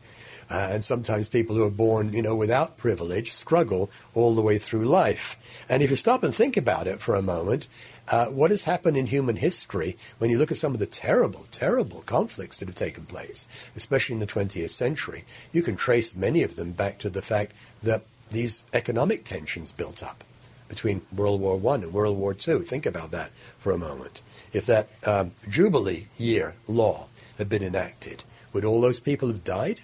[0.50, 4.58] Uh, and sometimes people who are born, you know, without privilege struggle all the way
[4.58, 5.38] through life.
[5.68, 7.68] And if you stop and think about it for a moment,
[8.08, 11.45] uh, what has happened in human history when you look at some of the terrible,
[11.52, 16.41] terrible conflicts that have taken place, especially in the 20th century, you can trace many
[16.41, 17.52] of them back to the fact
[17.84, 20.24] that these economic tensions built up
[20.68, 22.60] between World War I and World War II.
[22.60, 24.22] Think about that for a moment.
[24.54, 28.24] If that um, Jubilee year law had been enacted,
[28.54, 29.82] would all those people have died?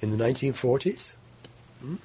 [0.00, 1.14] In the 1940s?
[1.80, 1.96] Hmm?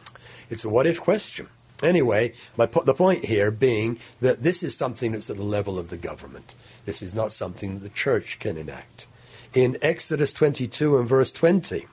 [0.50, 1.48] It's a what if question.
[1.82, 5.90] Anyway, po- the point here being that this is something that's at the level of
[5.90, 6.56] the government.
[6.86, 9.08] This is not something the church can enact.
[9.54, 11.88] In Exodus 22 and verse 20,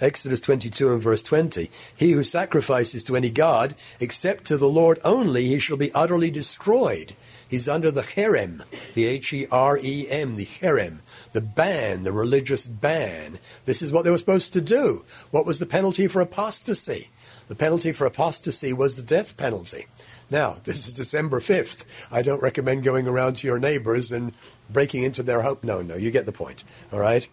[0.00, 1.70] Exodus 22 and verse 20.
[1.96, 6.30] He who sacrifices to any god except to the Lord only, he shall be utterly
[6.30, 7.14] destroyed.
[7.48, 8.62] He's under the cherem,
[8.94, 10.98] the H E R E M, the cherem,
[11.32, 13.38] the ban, the religious ban.
[13.64, 15.04] This is what they were supposed to do.
[15.30, 17.10] What was the penalty for apostasy?
[17.48, 19.86] The penalty for apostasy was the death penalty.
[20.30, 21.84] Now, this is December 5th.
[22.10, 24.32] I don't recommend going around to your neighbors and
[24.70, 25.58] breaking into their home.
[25.62, 26.64] No, no, you get the point.
[26.92, 27.28] All right?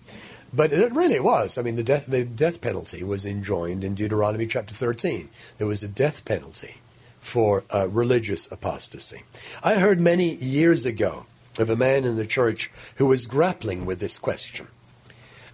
[0.53, 1.57] But it really was.
[1.57, 5.29] I mean, the death, the death penalty was enjoined in Deuteronomy chapter 13.
[5.57, 6.75] There was a death penalty
[7.21, 9.23] for uh, religious apostasy.
[9.63, 11.25] I heard many years ago
[11.57, 14.67] of a man in the church who was grappling with this question.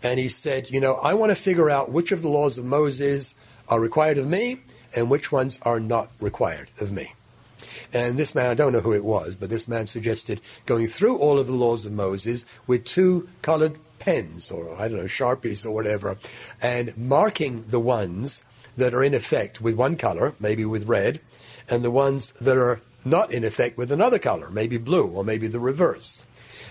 [0.01, 2.65] And he said, You know, I want to figure out which of the laws of
[2.65, 3.35] Moses
[3.67, 4.61] are required of me
[4.95, 7.13] and which ones are not required of me.
[7.93, 11.17] And this man, I don't know who it was, but this man suggested going through
[11.17, 15.65] all of the laws of Moses with two colored pens or, I don't know, Sharpies
[15.65, 16.17] or whatever,
[16.61, 18.43] and marking the ones
[18.75, 21.19] that are in effect with one color, maybe with red,
[21.69, 25.47] and the ones that are not in effect with another color, maybe blue or maybe
[25.47, 26.25] the reverse.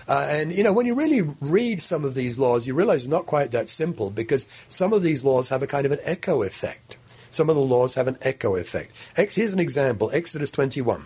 [0.07, 3.09] Uh, and, you know, when you really read some of these laws, you realize it's
[3.09, 6.43] not quite that simple because some of these laws have a kind of an echo
[6.43, 6.97] effect.
[7.31, 8.91] Some of the laws have an echo effect.
[9.15, 11.05] Here's an example Exodus 21.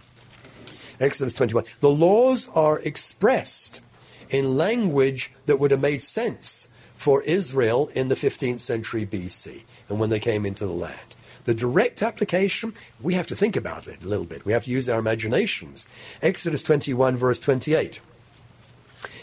[0.99, 1.65] Exodus 21.
[1.79, 3.81] The laws are expressed
[4.29, 9.99] in language that would have made sense for Israel in the 15th century BC and
[9.99, 11.15] when they came into the land.
[11.45, 14.45] The direct application, we have to think about it a little bit.
[14.45, 15.87] We have to use our imaginations.
[16.21, 17.99] Exodus 21, verse 28.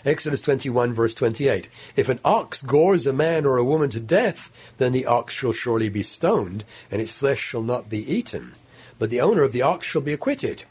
[0.04, 1.68] Exodus 21, verse 28.
[1.96, 5.52] If an ox gores a man or a woman to death, then the ox shall
[5.52, 8.54] surely be stoned, and its flesh shall not be eaten.
[8.98, 10.64] But the owner of the ox shall be acquitted.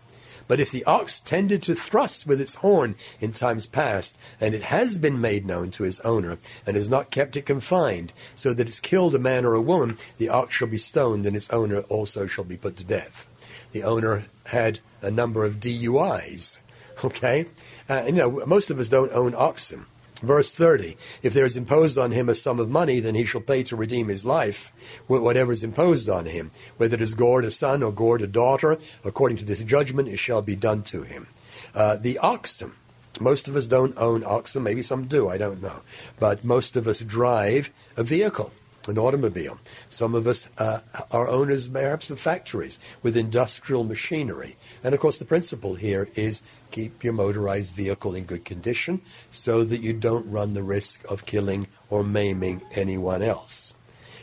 [0.48, 4.64] But if the ox tended to thrust with its horn in times past, and it
[4.64, 8.68] has been made known to his owner, and has not kept it confined, so that
[8.68, 11.82] it's killed a man or a woman, the ox shall be stoned, and its owner
[11.82, 13.28] also shall be put to death.
[13.72, 16.60] The owner had a number of DUIs.
[17.04, 17.46] Okay?
[17.88, 19.86] Uh, you know, most of us don't own oxen.
[20.20, 23.42] Verse 30 If there is imposed on him a sum of money, then he shall
[23.42, 24.72] pay to redeem his life
[25.08, 26.52] whatever is imposed on him.
[26.78, 30.18] Whether it is gored a son or gored a daughter, according to this judgment, it
[30.18, 31.28] shall be done to him.
[31.76, 32.74] Uh, the oxen.
[33.20, 34.64] Most of us don't own oxen.
[34.64, 35.28] Maybe some do.
[35.28, 35.82] I don't know.
[36.20, 38.52] But most of us drive a vehicle
[38.88, 39.60] an automobile.
[39.90, 40.80] Some of us uh,
[41.12, 44.56] are owners, perhaps, of factories with industrial machinery.
[44.84, 49.64] And of course, the principle here is keep your motorized vehicle in good condition so
[49.64, 53.74] that you don't run the risk of killing or maiming anyone else.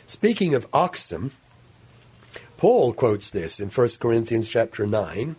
[0.07, 1.31] Speaking of oxen,
[2.57, 5.35] Paul quotes this in 1 Corinthians chapter 9.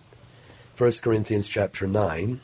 [0.76, 2.40] 1 Corinthians chapter 9.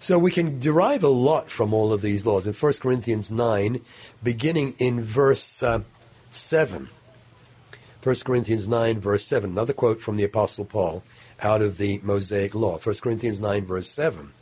[0.00, 2.46] So we can derive a lot from all of these laws.
[2.46, 3.82] In 1 Corinthians 9,
[4.22, 5.82] beginning in verse uh,
[6.30, 6.88] 7.
[8.02, 11.02] 1 Corinthians 9, verse 7, another quote from the Apostle Paul
[11.42, 12.78] out of the Mosaic law.
[12.78, 14.32] 1 Corinthians 9, verse 7.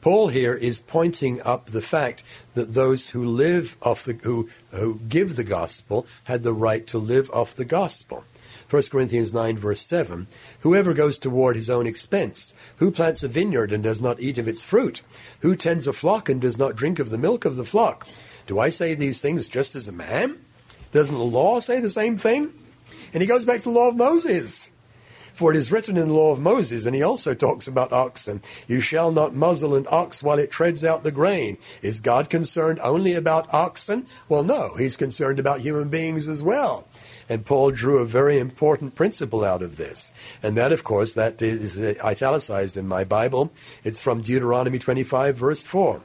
[0.00, 2.22] Paul here is pointing up the fact
[2.54, 6.98] that those who live off the who who give the gospel had the right to
[6.98, 8.22] live off the gospel.
[8.68, 10.26] 1 Corinthians 9 verse 7
[10.60, 14.48] Whoever goes toward his own expense, who plants a vineyard and does not eat of
[14.48, 15.02] its fruit,
[15.40, 18.06] who tends a flock and does not drink of the milk of the flock.
[18.46, 20.38] Do I say these things just as a man?
[20.92, 22.52] Doesn't the law say the same thing?
[23.12, 24.70] And he goes back to the law of Moses.
[25.36, 28.40] For it is written in the law of Moses, and he also talks about oxen,
[28.66, 31.58] you shall not muzzle an ox while it treads out the grain.
[31.82, 34.06] Is God concerned only about oxen?
[34.30, 36.88] Well, no, he's concerned about human beings as well.
[37.28, 40.12] And Paul drew a very important principle out of this.
[40.42, 43.52] And that, of course, that is uh, italicized in my Bible.
[43.82, 46.00] It's from Deuteronomy 25, verse 4.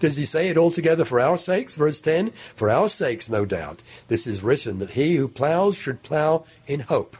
[0.00, 1.74] Does he say it altogether for our sakes?
[1.74, 3.82] Verse 10 For our sakes, no doubt.
[4.08, 7.16] This is written that he who plows should plow in hope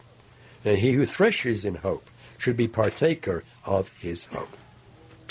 [0.64, 4.56] and he who threshes in hope should be partaker of his hope.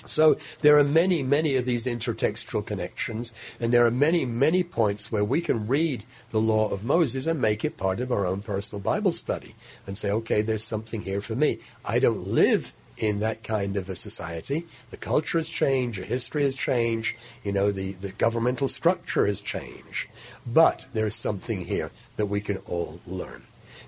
[0.10, 5.12] So there are many, many of these intertextual connections, and there are many, many points
[5.12, 8.42] where we can read the law of Moses and make it part of our own
[8.42, 9.56] personal Bible study
[9.86, 11.60] and say, okay, there's something here for me.
[11.86, 14.68] I don't live in that kind of a society.
[14.92, 19.42] The culture has changed, the history has changed, you know, the, the governmental structure has
[19.42, 20.08] changed.
[20.46, 23.44] But there is something here that we can all learn.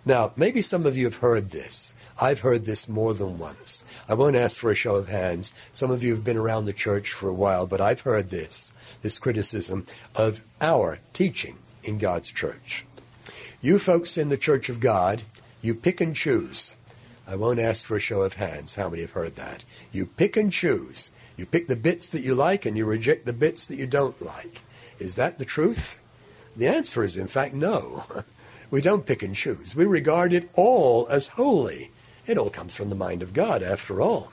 [0.06, 1.94] Now, maybe some of you have heard this.
[2.20, 3.84] I've heard this more than once.
[4.08, 5.54] I won't ask for a show of hands.
[5.74, 8.74] Some of you have been around the church for a while, but I've heard this,
[9.02, 12.86] this criticism of our teaching in God's church.
[13.62, 15.24] You folks in the church of God,
[15.62, 16.76] you pick and choose.
[17.28, 18.76] I won't ask for a show of hands.
[18.76, 19.64] How many have heard that?
[19.92, 21.12] You pick and choose.
[21.38, 24.22] You pick the bits that you like and you reject the bits that you don't
[24.22, 24.62] like.
[25.00, 25.98] Is that the truth?
[26.56, 28.04] The answer is, in fact, no.
[28.72, 29.76] We don't pick and choose.
[29.76, 31.92] We regard it all as holy.
[32.32, 34.32] It all comes from the mind of God, after all.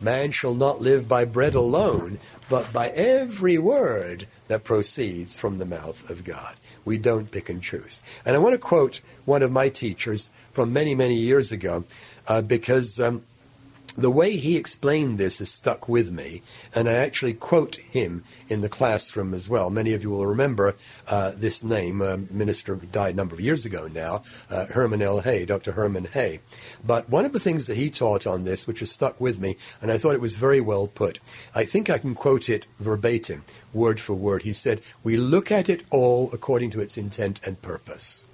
[0.00, 2.18] Man shall not live by bread alone,
[2.48, 6.54] but by every word that proceeds from the mouth of God.
[6.86, 8.00] We don't pick and choose.
[8.24, 11.84] And I want to quote one of my teachers from many, many years ago,
[12.26, 13.24] uh, because um,
[13.96, 16.42] the way he explained this has stuck with me,
[16.74, 19.70] and I actually quote him in the classroom as well.
[19.70, 20.76] Many of you will remember
[21.06, 21.98] uh, this name.
[22.30, 25.22] Minister died a number of years ago now, uh, Herman L.
[25.22, 25.72] Hoeh, Dr.
[25.72, 26.40] Herman Hoeh.
[26.84, 29.56] But one of the things that he taught on this, which has stuck with me,
[29.80, 31.20] and I thought it was very well put,
[31.54, 34.42] I think I can quote it verbatim, word for word.
[34.42, 38.26] He said, We look at it all according to its intent and purpose.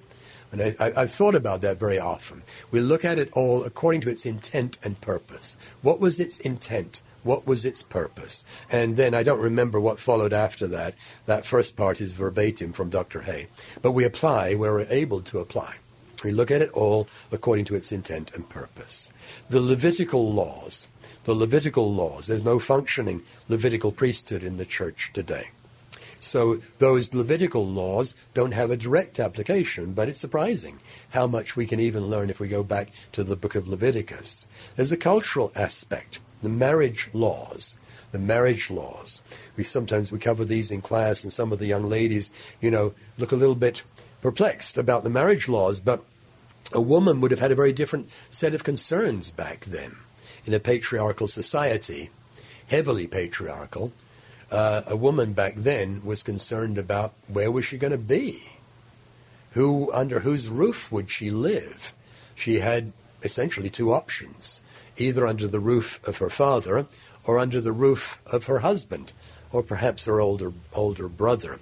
[0.53, 2.43] And I, have thought about that very often.
[2.71, 5.57] We look at it all according to its intent and purpose.
[5.83, 7.03] What was its intent?
[7.23, 8.45] What was its purpose?
[8.71, 10.95] And then I don't remember what followed after that.
[11.27, 13.21] That first part is verbatim from Dr.
[13.21, 13.47] Hoeh.
[13.83, 15.77] But we apply where we're able to apply.
[16.25, 19.11] We look at it all according to its intent and purpose.
[19.49, 20.87] The Levitical laws.
[21.25, 22.27] The Levitical laws.
[22.27, 25.51] There's no functioning Levitical priesthood in the church today.
[26.21, 30.79] So those Levitical laws don't have a direct application, but it's surprising
[31.11, 34.47] how much we can even learn if we go back to the book of Leviticus.
[34.77, 37.77] There's a cultural aspect, the marriage laws.
[38.13, 39.23] The marriage laws.
[39.57, 42.93] We sometimes we cover these in class, and some of the young ladies, you know,
[43.19, 43.83] look a little bit
[44.21, 46.05] perplexed about the marriage laws, but
[46.73, 49.97] a woman would have had a very different set of concerns back then
[50.45, 52.11] in a patriarchal society,
[52.67, 53.93] heavily patriarchal
[54.51, 58.43] uh, a woman back then was concerned about where was she going to be,
[59.53, 61.95] who under whose roof would she live.
[62.35, 62.93] She had
[63.23, 64.63] essentially two options:
[64.97, 66.87] either under the roof of her father,
[67.25, 69.13] or under the roof of her husband,
[69.53, 71.59] or perhaps her older older brother.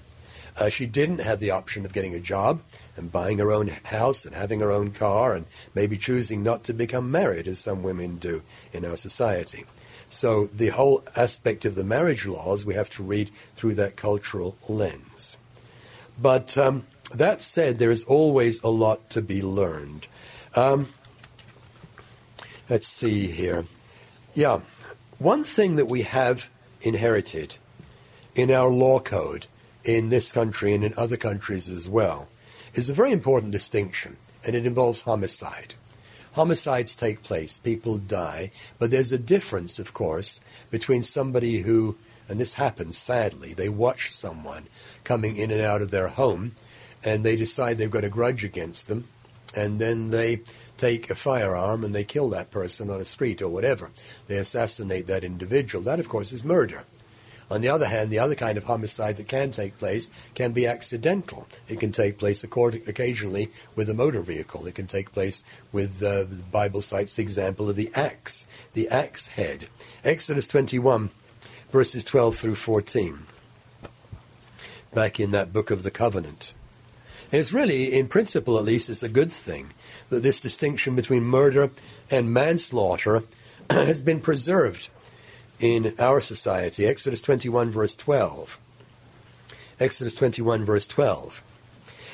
[0.56, 2.60] Uh, she didn't have the option of getting a job
[2.96, 6.72] and buying her own house and having her own car and maybe choosing not to
[6.72, 9.64] become married, as some women do in our society.
[10.08, 14.56] So the whole aspect of the marriage laws we have to read through that cultural
[14.68, 15.36] lens.
[16.20, 20.06] But um, that said, there is always a lot to be learned.
[20.54, 20.88] Um,
[22.68, 23.66] let's see here.
[24.34, 24.60] Yeah,
[25.18, 26.50] one thing that we have
[26.80, 27.56] inherited
[28.34, 29.46] in our law code
[29.84, 32.28] in this country and in other countries as well
[32.74, 35.74] is a very important distinction, and it involves homicide
[36.38, 41.96] homicides take place, people die, but there's a difference, of course, between somebody who,
[42.28, 44.68] and this happens sadly, they watch someone
[45.02, 46.52] coming in and out of their home
[47.02, 49.08] and they decide they've got a grudge against them,
[49.56, 50.40] and then they
[50.76, 53.90] take a firearm and they kill that person on a street or whatever.
[54.28, 55.82] They assassinate that individual.
[55.82, 56.84] That, of course, is murder.
[57.50, 60.66] On the other hand, the other kind of homicide that can take place can be
[60.66, 61.46] accidental.
[61.66, 64.66] It can take place occasionally with a motor vehicle.
[64.66, 68.88] It can take place with, uh, the Bible cites the example of the axe, the
[68.90, 69.68] axe head.
[70.04, 71.10] Exodus 21,
[71.70, 73.20] verses 12 through 14.
[74.92, 76.52] Back in that book of the covenant.
[77.30, 79.70] it's really, in principle at least, it's a good thing
[80.10, 81.70] that this distinction between murder
[82.10, 83.24] and manslaughter
[83.70, 84.88] has been preserved
[85.60, 86.86] in our society.
[86.86, 88.58] Exodus 21, verse 12.
[89.80, 91.42] Exodus 21, verse 12.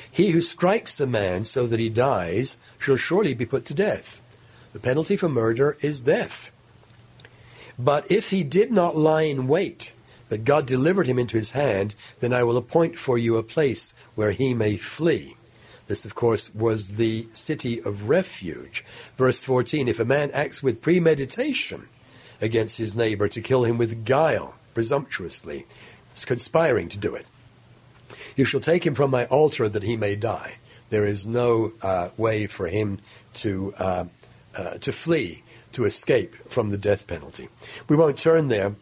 [0.09, 4.21] He who strikes a man so that he dies shall surely be put to death.
[4.73, 6.51] The penalty for murder is death.
[7.77, 9.93] But if he did not lie in wait,
[10.29, 13.93] but God delivered him into his hand, then I will appoint for you a place
[14.15, 15.35] where he may flee.
[15.87, 18.83] This, of course, was the city of refuge.
[19.17, 21.87] Verse 14 If a man acts with premeditation
[22.41, 25.65] against his neighbor to kill him with guile, presumptuously,
[26.25, 27.25] conspiring to do it,
[28.35, 30.57] you shall take him from my altar that he may die.
[30.89, 32.99] There is no uh, way for him
[33.35, 34.05] to, uh,
[34.55, 37.49] uh, to flee, to escape from the death penalty.
[37.87, 38.75] We won't turn there,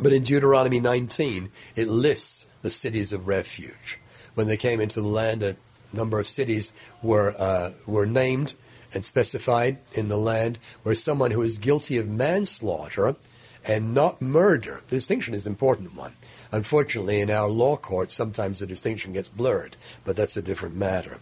[0.00, 3.98] but in Deuteronomy 19, it lists the cities of refuge.
[4.34, 5.56] When they came into the land, a
[5.92, 8.54] number of cities were, uh, were named
[8.92, 13.16] and specified in the land where someone who is guilty of manslaughter
[13.64, 14.82] and not murder.
[14.88, 16.14] The distinction is an important one.
[16.50, 21.18] Unfortunately, in our law courts, sometimes the distinction gets blurred, but that's a different matter.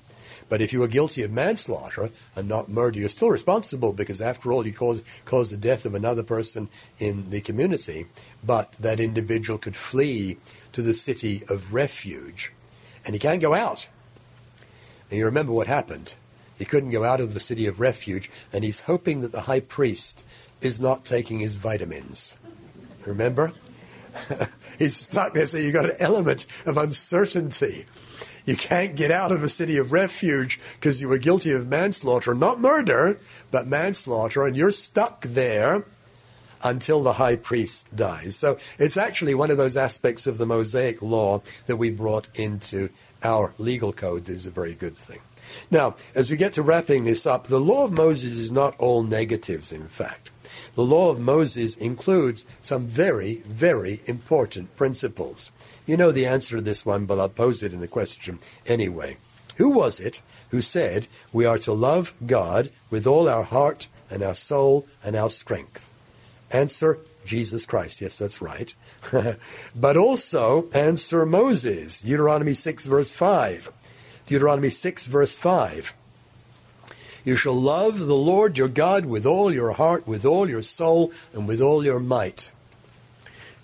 [0.48, 4.52] But if you are guilty of manslaughter and not murder, you're still responsible because, after
[4.52, 8.06] all, you caused, caused the death of another person in the community.
[8.42, 10.38] But that individual could flee
[10.72, 12.52] to the city of refuge,
[13.04, 13.88] and he can't go out
[15.10, 16.14] and you remember what happened.
[16.58, 19.60] He couldn't go out of the city of refuge, and he's hoping that the high
[19.60, 20.24] priest
[20.60, 22.36] is not taking his vitamins.
[23.06, 23.52] Remember?
[24.78, 27.86] he's stuck there, so you've got an element of uncertainty.
[28.44, 32.34] You can't get out of a city of refuge because you were guilty of manslaughter,
[32.34, 35.84] not murder, but manslaughter, and you're stuck there
[36.64, 38.36] until the high priest dies.
[38.36, 42.88] So it's actually one of those aspects of the Mosaic law that we brought into
[43.22, 45.20] our legal code is a very good thing.
[45.70, 49.02] Now, as we get to wrapping this up, the law of Moses is not all
[49.02, 50.30] negatives, in fact.
[50.74, 55.50] The law of Moses includes some very, very important principles.
[55.86, 59.16] You know the answer to this one, but I'll pose it in a question anyway.
[59.56, 64.22] Who was it who said we are to love God with all our heart and
[64.22, 65.90] our soul and our strength?
[66.50, 68.00] Answer Jesus Christ.
[68.00, 68.74] Yes, that's right.
[69.74, 72.00] but also answer Moses.
[72.00, 73.72] Deuteronomy 6, verse 5.
[74.28, 75.94] Deuteronomy 6, verse 5.
[77.24, 81.12] You shall love the Lord your God with all your heart, with all your soul,
[81.32, 82.52] and with all your might.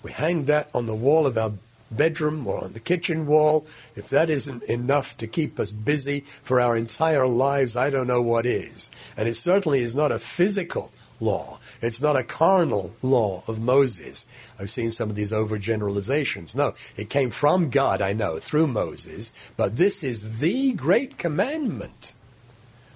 [0.01, 1.53] We hang that on the wall of our
[1.91, 3.67] bedroom or on the kitchen wall.
[3.95, 8.23] If that isn't enough to keep us busy for our entire lives, I don't know
[8.23, 8.89] what is.
[9.15, 11.59] And it certainly is not a physical law.
[11.81, 14.25] It's not a carnal law of Moses.
[14.59, 16.55] I've seen some of these overgeneralizations.
[16.55, 22.13] No, it came from God, I know, through Moses, but this is the great commandment.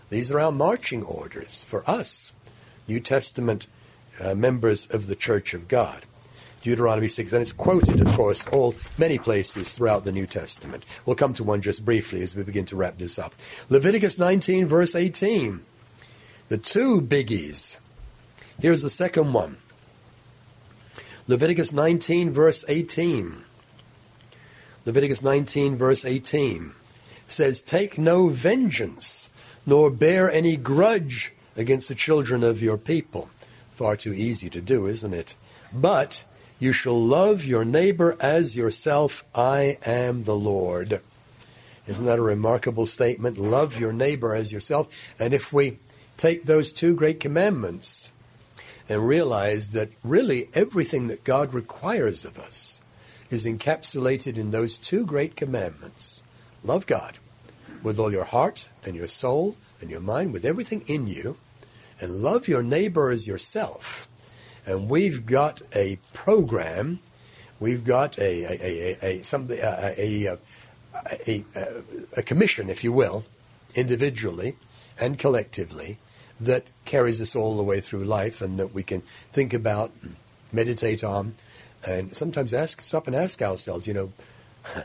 [0.09, 2.33] These are our marching orders for us,
[2.87, 3.67] New Testament
[4.19, 6.05] uh, members of the Church of God.
[6.61, 10.83] Deuteronomy 6, and it's quoted, of course, all many places throughout the New Testament.
[11.05, 13.33] We'll come to one just briefly as we begin to wrap this up.
[13.69, 15.61] Leviticus 19, verse 18.
[16.49, 17.77] The two biggies
[18.59, 19.57] Here's the second one
[21.27, 23.43] Leviticus 19, verse 18.
[24.85, 26.73] Leviticus 19, verse 18
[27.27, 29.29] says, Take no vengeance,
[29.65, 33.29] nor bear any grudge against the children of your people.
[33.75, 35.35] Far too easy to do, isn't it?
[35.71, 36.25] But
[36.59, 39.23] you shall love your neighbor as yourself.
[39.33, 41.01] I am the Lord.
[41.87, 43.37] Isn't that a remarkable statement?
[43.37, 44.87] Love your neighbor as yourself.
[45.17, 45.79] And if we
[46.17, 48.11] take those two great commandments,
[48.89, 52.81] and realize that really everything that God requires of us
[53.29, 56.23] is encapsulated in those two great commandments
[56.63, 57.19] love God
[57.81, 61.37] with all your heart and your soul and your mind, with everything in you,
[62.01, 64.07] and love your neighbor as yourself.
[64.65, 66.99] And we've got a program,
[67.59, 70.37] we've got a, a, a, a, a,
[71.27, 71.83] a, a,
[72.17, 73.23] a commission, if you will,
[73.75, 74.55] individually
[74.99, 75.97] and collectively,
[76.39, 79.91] that carries us all the way through life and that we can think about,
[80.51, 81.35] meditate on,
[81.85, 84.11] and sometimes ask, stop and ask ourselves, you know,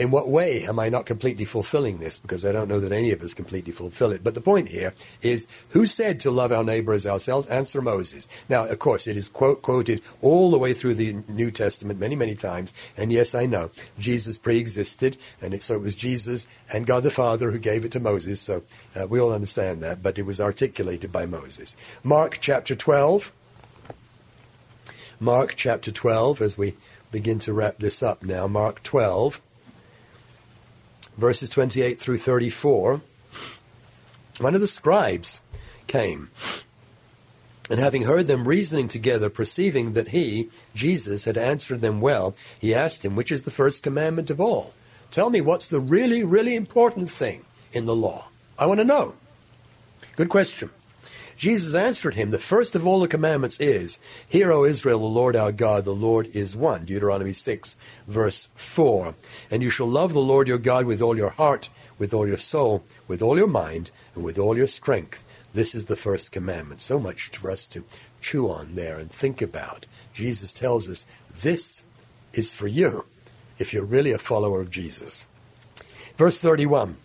[0.00, 2.18] in what way am I not completely fulfilling this?
[2.18, 4.24] Because I don't know that any of us completely fulfill it.
[4.24, 7.44] But the point here is who said to love our neighbor as ourselves?
[7.46, 8.26] Answer Moses.
[8.48, 12.16] Now, of course, it is quote, quoted all the way through the New Testament many,
[12.16, 12.72] many times.
[12.96, 17.02] And yes, I know Jesus pre existed, and it, so it was Jesus and God
[17.02, 18.40] the Father who gave it to Moses.
[18.40, 18.62] So
[18.98, 21.76] uh, we all understand that, but it was articulated by Moses.
[22.02, 23.32] Mark chapter 12.
[25.22, 26.74] Mark chapter 12, as we
[27.12, 28.46] begin to wrap this up now.
[28.46, 29.42] Mark 12
[31.20, 33.00] verses 28 through 34,
[34.38, 35.40] one of the scribes
[35.86, 36.30] came,
[37.68, 42.74] and having heard them reasoning together, perceiving that he, Jesus, had answered them well, he
[42.74, 44.72] asked him, Which is the first commandment of all?
[45.10, 48.26] Tell me what's the really, really important thing in the law.
[48.58, 49.14] I want to know.
[50.16, 50.70] Good question.
[51.40, 55.34] Jesus answered him, The first of all the commandments is, Hear, O Israel, the Lord
[55.34, 56.84] our God, the Lord is one.
[56.84, 59.14] Deuteronomy 6, verse 4.
[59.50, 62.36] And you shall love the Lord your God with all your heart, with all your
[62.36, 65.24] soul, with all your mind, and with all your strength.
[65.54, 66.82] This is the first commandment.
[66.82, 67.84] So much for us to
[68.20, 69.86] chew on there and think about.
[70.12, 71.06] Jesus tells us
[71.40, 71.82] this
[72.34, 73.06] is for you
[73.58, 75.24] if you're really a follower of Jesus.
[76.18, 76.98] Verse 31.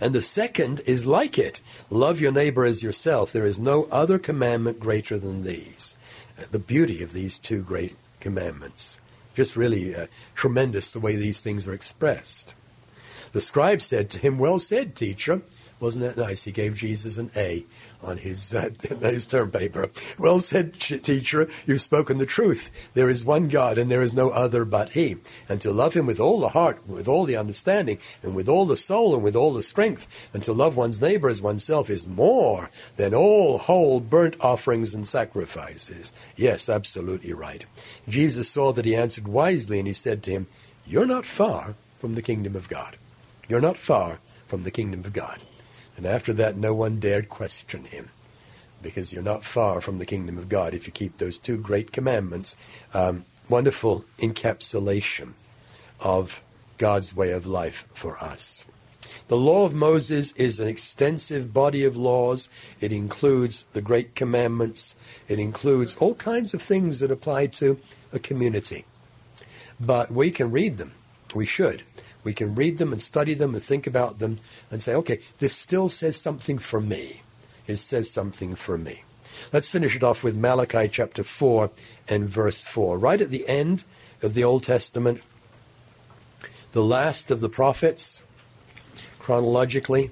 [0.00, 1.60] And the second is like it
[1.90, 3.32] love your neighbor as yourself.
[3.32, 5.96] There is no other commandment greater than these.
[6.50, 9.00] The beauty of these two great commandments.
[9.34, 12.54] Just really uh, tremendous the way these things are expressed.
[13.32, 15.42] The scribe said to him, Well said, teacher.
[15.82, 16.44] Wasn't that nice?
[16.44, 17.64] He gave Jesus an A
[18.04, 18.70] on his, uh,
[19.00, 19.90] his term paper.
[20.16, 22.70] Well said, teacher, you've spoken the truth.
[22.94, 25.16] There is one God, and there is no other but He.
[25.48, 28.64] And to love Him with all the heart, with all the understanding, and with all
[28.64, 32.06] the soul, and with all the strength, and to love one's neighbor as oneself is
[32.06, 36.12] more than all whole burnt offerings and sacrifices.
[36.36, 37.66] Yes, absolutely right.
[38.08, 40.46] Jesus saw that he answered wisely, and he said to him,
[40.86, 42.96] You're not far from the kingdom of God.
[43.48, 45.40] You're not far from the kingdom of God.
[46.02, 48.08] And after that, no one dared question him
[48.82, 51.92] because you're not far from the kingdom of God if you keep those two great
[51.92, 52.56] commandments.
[52.92, 55.34] Um, wonderful encapsulation
[56.00, 56.42] of
[56.76, 58.64] God's way of life for us.
[59.28, 62.48] The law of Moses is an extensive body of laws.
[62.80, 64.96] It includes the great commandments.
[65.28, 67.78] It includes all kinds of things that apply to
[68.12, 68.86] a community.
[69.78, 70.94] But we can read them.
[71.32, 71.84] We should.
[72.24, 74.38] We can read them and study them and think about them
[74.70, 77.22] and say, okay, this still says something for me.
[77.66, 79.02] It says something for me.
[79.52, 81.70] Let's finish it off with Malachi chapter 4
[82.08, 82.98] and verse 4.
[82.98, 83.84] Right at the end
[84.22, 85.22] of the Old Testament,
[86.72, 88.22] the last of the prophets,
[89.18, 90.10] chronologically,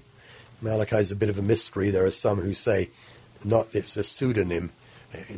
[0.61, 1.91] Malachi is a bit of a mystery.
[1.91, 2.91] There are some who say
[3.45, 4.73] not it's a pseudonym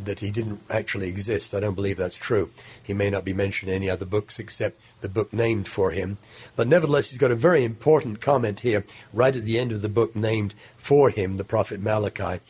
[0.05, 1.55] that he didn't actually exist.
[1.55, 2.51] I don't believe that's true.
[2.83, 6.19] He may not be mentioned in any other books except the book named for him.
[6.57, 9.89] But nevertheless, he's got a very important comment here right at the end of the
[9.89, 12.41] book named for him, the prophet Malachi.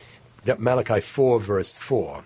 [0.57, 2.23] Malachi 4, verse 4.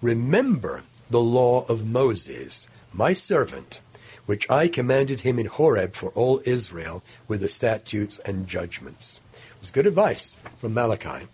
[0.00, 3.80] Remember the law of Moses, my servant,
[4.26, 9.20] which I commanded him in Horeb for all Israel with the statutes and judgments.
[9.32, 11.26] It was good advice from Malachi,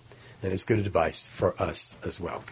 [0.42, 2.44] and it's good advice for us as well.